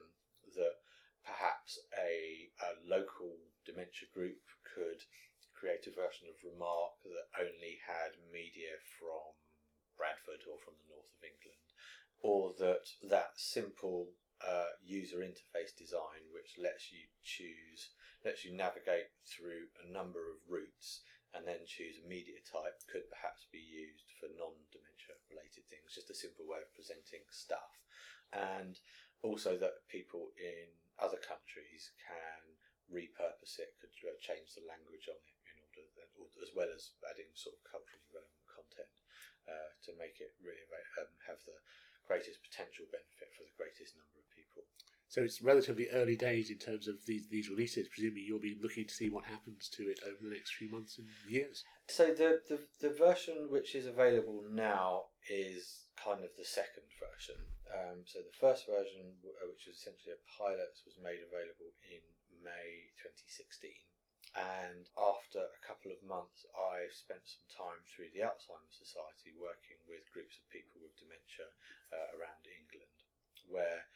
that 0.56 0.80
perhaps 1.26 1.80
a, 1.98 2.48
a 2.62 2.70
local 2.88 3.36
dementia 3.66 4.08
group 4.14 4.40
could 4.64 5.02
create 5.58 5.90
a 5.90 5.94
version 5.94 6.30
of 6.30 6.38
RemArc 6.46 7.02
that 7.04 7.34
only 7.42 7.82
had 7.82 8.14
media 8.30 8.78
from 9.00 9.34
Bradford 9.98 10.46
or 10.46 10.60
from 10.62 10.78
the 10.78 10.92
north 10.92 11.10
of 11.10 11.24
England, 11.26 11.68
or 12.22 12.54
that 12.60 12.86
that 13.08 13.34
simple 13.36 14.12
uh, 14.44 14.76
user 14.84 15.24
interface 15.24 15.72
design, 15.74 16.28
which 16.36 16.60
lets 16.60 16.92
you 16.92 17.08
choose, 17.24 17.96
lets 18.28 18.44
you 18.44 18.52
navigate 18.52 19.10
through 19.24 19.72
a 19.80 19.88
number 19.88 20.28
of 20.28 20.44
routes 20.46 21.02
and 21.32 21.44
then 21.44 21.64
choose 21.68 22.00
a 22.00 22.08
media 22.08 22.40
type, 22.48 22.80
could 22.88 23.08
perhaps 23.12 23.44
be 23.52 23.60
used 23.60 24.08
for 24.20 24.32
non-dementia 24.40 25.16
related 25.28 25.68
things. 25.68 25.92
Just 25.92 26.12
a 26.12 26.16
simple 26.16 26.48
way 26.48 26.64
of 26.64 26.72
presenting 26.72 27.24
stuff, 27.32 27.76
and 28.32 28.80
also 29.24 29.60
that 29.60 29.84
people 29.92 30.32
in 30.40 30.72
other 30.96 31.20
countries 31.20 31.92
can 32.08 32.55
repurpose 32.92 33.58
it, 33.58 33.74
could 33.82 33.94
uh, 34.06 34.14
change 34.22 34.54
the 34.54 34.66
language 34.66 35.10
on 35.10 35.18
it 35.18 35.38
in 35.50 35.58
order, 35.62 35.84
that, 35.98 36.10
as 36.42 36.52
well 36.54 36.70
as 36.70 36.94
adding 37.10 37.30
sort 37.34 37.58
of 37.58 37.62
culturally 37.66 38.06
relevant 38.14 38.46
content 38.50 38.96
uh, 39.50 39.70
to 39.86 39.92
make 39.98 40.18
it 40.22 40.34
really 40.42 40.62
um, 41.02 41.10
have 41.26 41.42
the 41.46 41.58
greatest 42.06 42.42
potential 42.46 42.86
benefit 42.94 43.30
for 43.34 43.46
the 43.46 43.58
greatest 43.58 43.98
number 43.98 44.18
of 44.22 44.28
people. 44.34 44.64
So 45.08 45.22
it's 45.22 45.42
relatively 45.42 45.88
early 45.94 46.18
days 46.18 46.50
in 46.50 46.58
terms 46.58 46.88
of 46.88 46.98
these 47.06 47.30
these 47.30 47.50
releases. 47.50 47.88
Presumably 47.88 48.26
you'll 48.26 48.42
be 48.42 48.58
looking 48.62 48.86
to 48.86 48.94
see 48.94 49.10
what 49.10 49.26
happens 49.26 49.70
to 49.78 49.84
it 49.84 50.00
over 50.04 50.18
the 50.22 50.34
next 50.34 50.58
few 50.58 50.70
months 50.70 50.98
and 50.98 51.08
years. 51.30 51.64
So 51.88 52.14
the, 52.14 52.42
the 52.50 52.60
the 52.82 52.94
version 52.94 53.48
which 53.50 53.76
is 53.76 53.86
available 53.86 54.44
now 54.50 55.14
is 55.30 55.86
kind 55.96 56.26
of 56.26 56.34
the 56.38 56.46
second 56.46 56.90
version. 56.98 57.38
Um, 57.70 58.06
so 58.06 58.20
the 58.22 58.38
first 58.38 58.66
version, 58.70 59.18
uh, 59.26 59.50
which 59.50 59.66
was 59.66 59.78
essentially 59.78 60.14
a 60.14 60.22
pilot, 60.38 60.74
was 60.86 60.98
made 61.02 61.22
available 61.22 61.74
in 61.90 62.02
May 62.46 62.94
2016. 63.02 63.74
And 64.38 64.86
after 64.94 65.42
a 65.42 65.64
couple 65.66 65.90
of 65.90 66.04
months, 66.06 66.46
I 66.54 66.92
spent 66.92 67.24
some 67.24 67.48
time 67.50 67.82
through 67.88 68.12
the 68.12 68.22
Alzheimer's 68.22 68.76
Society 68.78 69.32
working 69.34 69.80
with 69.90 70.12
groups 70.12 70.36
of 70.38 70.52
people 70.52 70.84
with 70.84 70.94
dementia 71.00 71.50
uh, 71.96 72.20
around 72.20 72.44
England, 72.44 73.00
where 73.48 73.88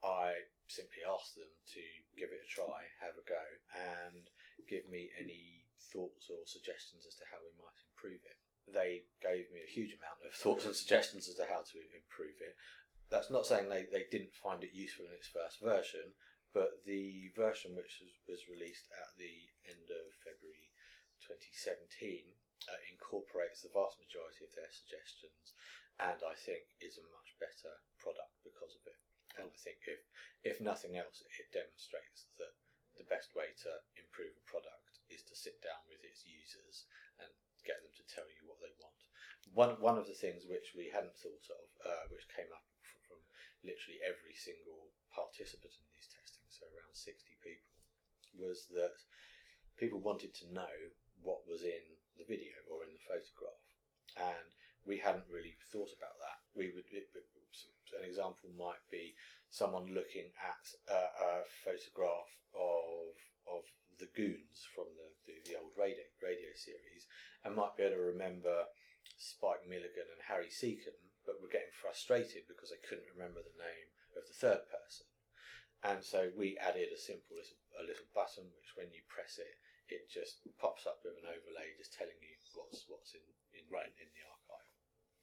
I 0.00 0.46
simply 0.70 1.02
asked 1.02 1.34
them 1.34 1.50
to 1.74 1.82
give 2.14 2.30
it 2.30 2.46
a 2.46 2.48
try, 2.48 2.86
have 3.02 3.18
a 3.18 3.26
go, 3.26 3.44
and 3.74 4.30
give 4.70 4.86
me 4.86 5.10
any 5.18 5.66
thoughts 5.90 6.30
or 6.30 6.46
suggestions 6.46 7.04
as 7.04 7.18
to 7.18 7.26
how 7.26 7.42
we 7.42 7.50
might 7.58 7.78
improve 7.90 8.22
it. 8.22 8.38
They 8.70 9.10
gave 9.18 9.50
me 9.50 9.66
a 9.66 9.74
huge 9.74 9.98
amount 9.98 10.22
of 10.22 10.32
thoughts 10.38 10.64
and 10.64 10.76
suggestions 10.78 11.26
as 11.26 11.34
to 11.42 11.50
how 11.50 11.66
to 11.66 11.76
improve 11.90 12.38
it. 12.38 12.54
That's 13.10 13.34
not 13.34 13.42
saying 13.42 13.66
they, 13.66 13.90
they 13.90 14.06
didn't 14.06 14.38
find 14.38 14.62
it 14.62 14.70
useful 14.70 15.10
in 15.10 15.18
its 15.18 15.26
first 15.26 15.58
version, 15.58 16.14
but 16.52 16.82
the 16.84 17.30
version 17.36 17.76
which 17.78 18.02
was, 18.02 18.14
was 18.26 18.50
released 18.50 18.90
at 18.94 19.14
the 19.16 19.50
end 19.66 19.86
of 19.90 20.10
February 20.26 20.70
2017 21.22 22.26
uh, 22.66 22.80
incorporates 22.90 23.62
the 23.62 23.72
vast 23.72 24.00
majority 24.02 24.42
of 24.44 24.52
their 24.56 24.70
suggestions 24.70 25.54
and 26.00 26.20
I 26.24 26.32
think 26.32 26.64
is 26.80 26.96
a 26.96 27.12
much 27.12 27.36
better 27.36 27.76
product 28.00 28.40
because 28.40 28.72
of 28.72 28.84
it. 28.88 29.00
And 29.36 29.52
I 29.52 29.58
think 29.60 29.84
if, 29.84 30.00
if 30.42 30.56
nothing 30.64 30.96
else, 30.96 31.20
it 31.20 31.52
demonstrates 31.52 32.32
that 32.40 32.56
the 32.96 33.06
best 33.06 33.36
way 33.36 33.52
to 33.64 33.70
improve 34.00 34.32
a 34.32 34.48
product 34.48 35.04
is 35.12 35.22
to 35.28 35.36
sit 35.36 35.60
down 35.60 35.80
with 35.92 36.00
its 36.00 36.24
users 36.24 36.88
and 37.20 37.30
get 37.68 37.84
them 37.84 37.92
to 37.92 38.04
tell 38.08 38.26
you 38.26 38.48
what 38.48 38.60
they 38.64 38.72
want. 38.80 39.00
One, 39.52 39.72
one 39.80 39.98
of 40.00 40.08
the 40.08 40.16
things 40.16 40.48
which 40.48 40.72
we 40.72 40.88
hadn't 40.88 41.16
thought 41.20 41.46
of, 41.52 41.66
uh, 41.84 42.04
which 42.08 42.28
came 42.32 42.48
up 42.52 42.64
from, 43.04 43.20
literally 43.60 44.00
every 44.00 44.32
single 44.32 44.88
participant 45.12 45.74
in 45.76 45.88
these 45.92 46.08
so 46.60 46.68
around 46.68 46.92
60 46.92 47.16
people, 47.40 47.72
was 48.36 48.68
that 48.76 48.92
people 49.80 49.98
wanted 50.04 50.36
to 50.36 50.52
know 50.52 50.76
what 51.24 51.48
was 51.48 51.64
in 51.64 51.84
the 52.20 52.28
video 52.28 52.52
or 52.68 52.84
in 52.84 52.92
the 52.92 53.06
photograph. 53.08 53.64
And 54.20 54.48
we 54.84 55.00
hadn't 55.00 55.28
really 55.32 55.56
thought 55.72 55.92
about 55.96 56.20
that. 56.20 56.38
We 56.52 56.68
would, 56.76 56.84
it, 56.92 57.08
it- 57.16 57.32
an 57.90 58.06
example 58.06 58.46
might 58.54 58.78
be 58.86 59.18
someone 59.50 59.90
looking 59.90 60.30
at 60.38 60.62
a, 60.86 61.02
a 61.10 61.32
photograph 61.66 62.30
of 62.54 63.10
of 63.50 63.66
the 63.98 64.06
goons 64.14 64.62
from 64.70 64.86
the, 64.94 65.10
the, 65.26 65.34
the 65.50 65.58
old 65.58 65.74
radio 65.74 66.06
radio 66.22 66.54
series 66.54 67.10
and 67.42 67.58
might 67.58 67.74
be 67.74 67.82
able 67.82 67.98
to 67.98 68.14
remember 68.14 68.70
Spike 69.18 69.66
Milligan 69.68 70.06
and 70.06 70.22
Harry 70.30 70.48
Secombe, 70.48 71.10
but 71.26 71.42
were 71.42 71.50
getting 71.52 71.74
frustrated 71.74 72.46
because 72.46 72.70
they 72.70 72.80
couldn't 72.86 73.10
remember 73.12 73.42
the 73.42 73.58
name 73.58 73.88
of 74.16 74.22
the 74.24 74.38
third 74.38 74.62
person. 74.70 75.04
And 75.82 76.04
so 76.04 76.28
we 76.36 76.58
added 76.60 76.88
a 76.92 77.00
simple 77.00 77.36
little, 77.36 77.56
a 77.80 77.84
little 77.86 78.08
button 78.14 78.44
which, 78.52 78.76
when 78.76 78.92
you 78.92 79.00
press 79.08 79.38
it, 79.40 79.56
it 79.88 80.10
just 80.12 80.44
pops 80.60 80.86
up 80.86 81.00
with 81.04 81.14
an 81.18 81.26
overlay, 81.26 81.72
just 81.78 81.94
telling 81.96 82.14
you 82.20 82.34
what's 82.54 82.84
what's 82.88 83.14
in 83.14 83.24
in, 83.54 83.64
Right. 83.72 83.86
in 83.86 84.08
the 84.12 84.24
archive. 84.28 84.68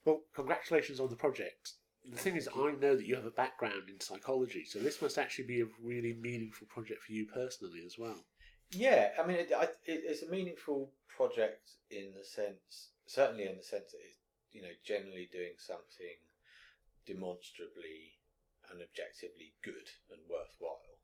Well, 0.05 0.21
congratulations 0.33 0.99
on 0.99 1.09
the 1.09 1.15
project. 1.15 1.73
The 2.03 2.17
thing 2.17 2.37
is, 2.37 2.47
I 2.47 2.71
know 2.71 2.95
that 2.95 3.05
you 3.05 3.15
have 3.15 3.25
a 3.25 3.31
background 3.31 3.89
in 3.89 3.99
psychology, 3.99 4.63
so 4.65 4.79
this 4.79 5.01
must 5.01 5.17
actually 5.17 5.45
be 5.47 5.61
a 5.61 5.67
really 5.81 6.13
meaningful 6.13 6.67
project 6.67 7.03
for 7.03 7.11
you 7.11 7.25
personally 7.27 7.83
as 7.85 7.97
well. 7.97 8.23
Yeah, 8.71 9.11
I 9.21 9.27
mean, 9.27 9.37
it, 9.37 9.51
I, 9.55 9.63
it, 9.63 10.03
it's 10.03 10.23
a 10.23 10.29
meaningful 10.29 10.91
project 11.07 11.71
in 11.91 12.13
the 12.17 12.23
sense, 12.23 12.91
certainly 13.05 13.45
in 13.45 13.57
the 13.57 13.63
sense 13.63 13.91
that 13.91 13.99
it's, 14.03 14.17
you 14.51 14.61
know, 14.61 14.71
generally 14.85 15.29
doing 15.31 15.53
something 15.57 16.15
demonstrably 17.05 18.16
and 18.71 18.83
objectively 18.83 19.55
good 19.63 19.87
and 20.11 20.21
worthwhile. 20.27 20.99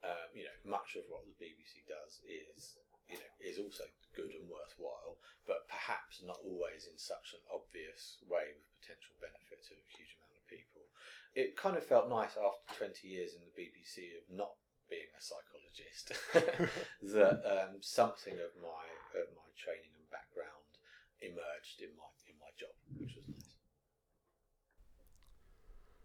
Um, 0.00 0.32
you 0.32 0.48
know, 0.48 0.58
much 0.64 0.96
of 0.96 1.04
what 1.12 1.28
the 1.28 1.36
BBC 1.36 1.84
does 1.84 2.24
is, 2.24 2.80
you 3.04 3.20
know, 3.20 3.32
is 3.44 3.60
also 3.60 3.84
good 4.16 4.32
and 4.32 4.48
worthwhile, 4.48 5.20
but 5.44 5.68
perhaps 5.68 6.24
not 6.24 6.40
always 6.40 6.88
in 6.88 6.96
such 6.96 7.36
an 7.36 7.44
obvious 7.52 8.16
way 8.24 8.48
with 8.56 8.80
potential 8.80 9.12
benefit 9.20 9.60
to 9.68 9.76
a 9.76 9.90
huge 9.92 10.16
amount 10.16 10.40
of 10.40 10.44
people. 10.48 10.88
It 11.36 11.60
kind 11.60 11.76
of 11.76 11.84
felt 11.84 12.08
nice 12.08 12.34
after 12.40 12.80
20 12.80 13.04
years 13.06 13.36
in 13.36 13.44
the 13.44 13.52
BBC 13.52 14.16
of 14.16 14.24
not 14.32 14.56
being 14.90 15.06
a 15.14 15.22
psychologist 15.22 16.10
that 17.14 17.38
um, 17.46 17.78
something 17.78 18.34
of 18.34 18.50
my 18.58 18.84
of 19.14 19.30
my 19.38 19.48
training 19.54 19.94
and 19.94 20.06
background 20.10 20.66
emerged 21.22 21.78
in 21.78 21.94
my 21.94 22.10
in 22.26 22.34
my 22.42 22.50
job, 22.58 22.74
which 22.98 23.14
was 23.14 23.24
nice. 23.30 23.39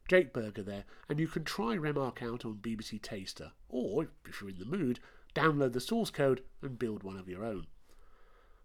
Jake 0.08 0.34
Berger 0.34 0.64
there, 0.64 0.84
and 1.10 1.20
you 1.20 1.28
can 1.28 1.44
try 1.44 1.76
RemArc 1.76 2.22
out 2.22 2.46
on 2.46 2.60
BBC 2.62 3.02
Taster, 3.02 3.52
or 3.70 4.08
if 4.28 4.42
you're 4.42 4.52
in 4.52 4.60
the 4.60 4.66
mood, 4.66 5.00
download 5.34 5.74
the 5.74 5.80
source 5.80 6.12
code 6.12 6.42
and 6.62 6.78
build 6.78 7.04
one 7.04 7.18
of 7.18 7.28
your 7.28 7.44
own. 7.44 7.66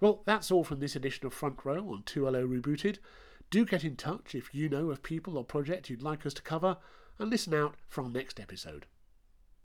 Well, 0.00 0.22
that's 0.24 0.50
all 0.50 0.64
from 0.64 0.80
this 0.80 0.96
edition 0.96 1.26
of 1.26 1.34
Front 1.34 1.64
Row 1.64 1.88
on 1.90 2.02
2LO 2.04 2.46
Rebooted. 2.46 2.98
Do 3.50 3.64
get 3.64 3.84
in 3.84 3.96
touch 3.96 4.34
if 4.34 4.54
you 4.54 4.68
know 4.68 4.90
of 4.90 5.02
people 5.02 5.36
or 5.36 5.44
projects 5.44 5.90
you'd 5.90 6.02
like 6.02 6.24
us 6.24 6.34
to 6.34 6.42
cover, 6.42 6.76
and 7.18 7.30
listen 7.30 7.54
out 7.54 7.74
for 7.88 8.02
our 8.04 8.10
next 8.10 8.38
episode. 8.38 8.86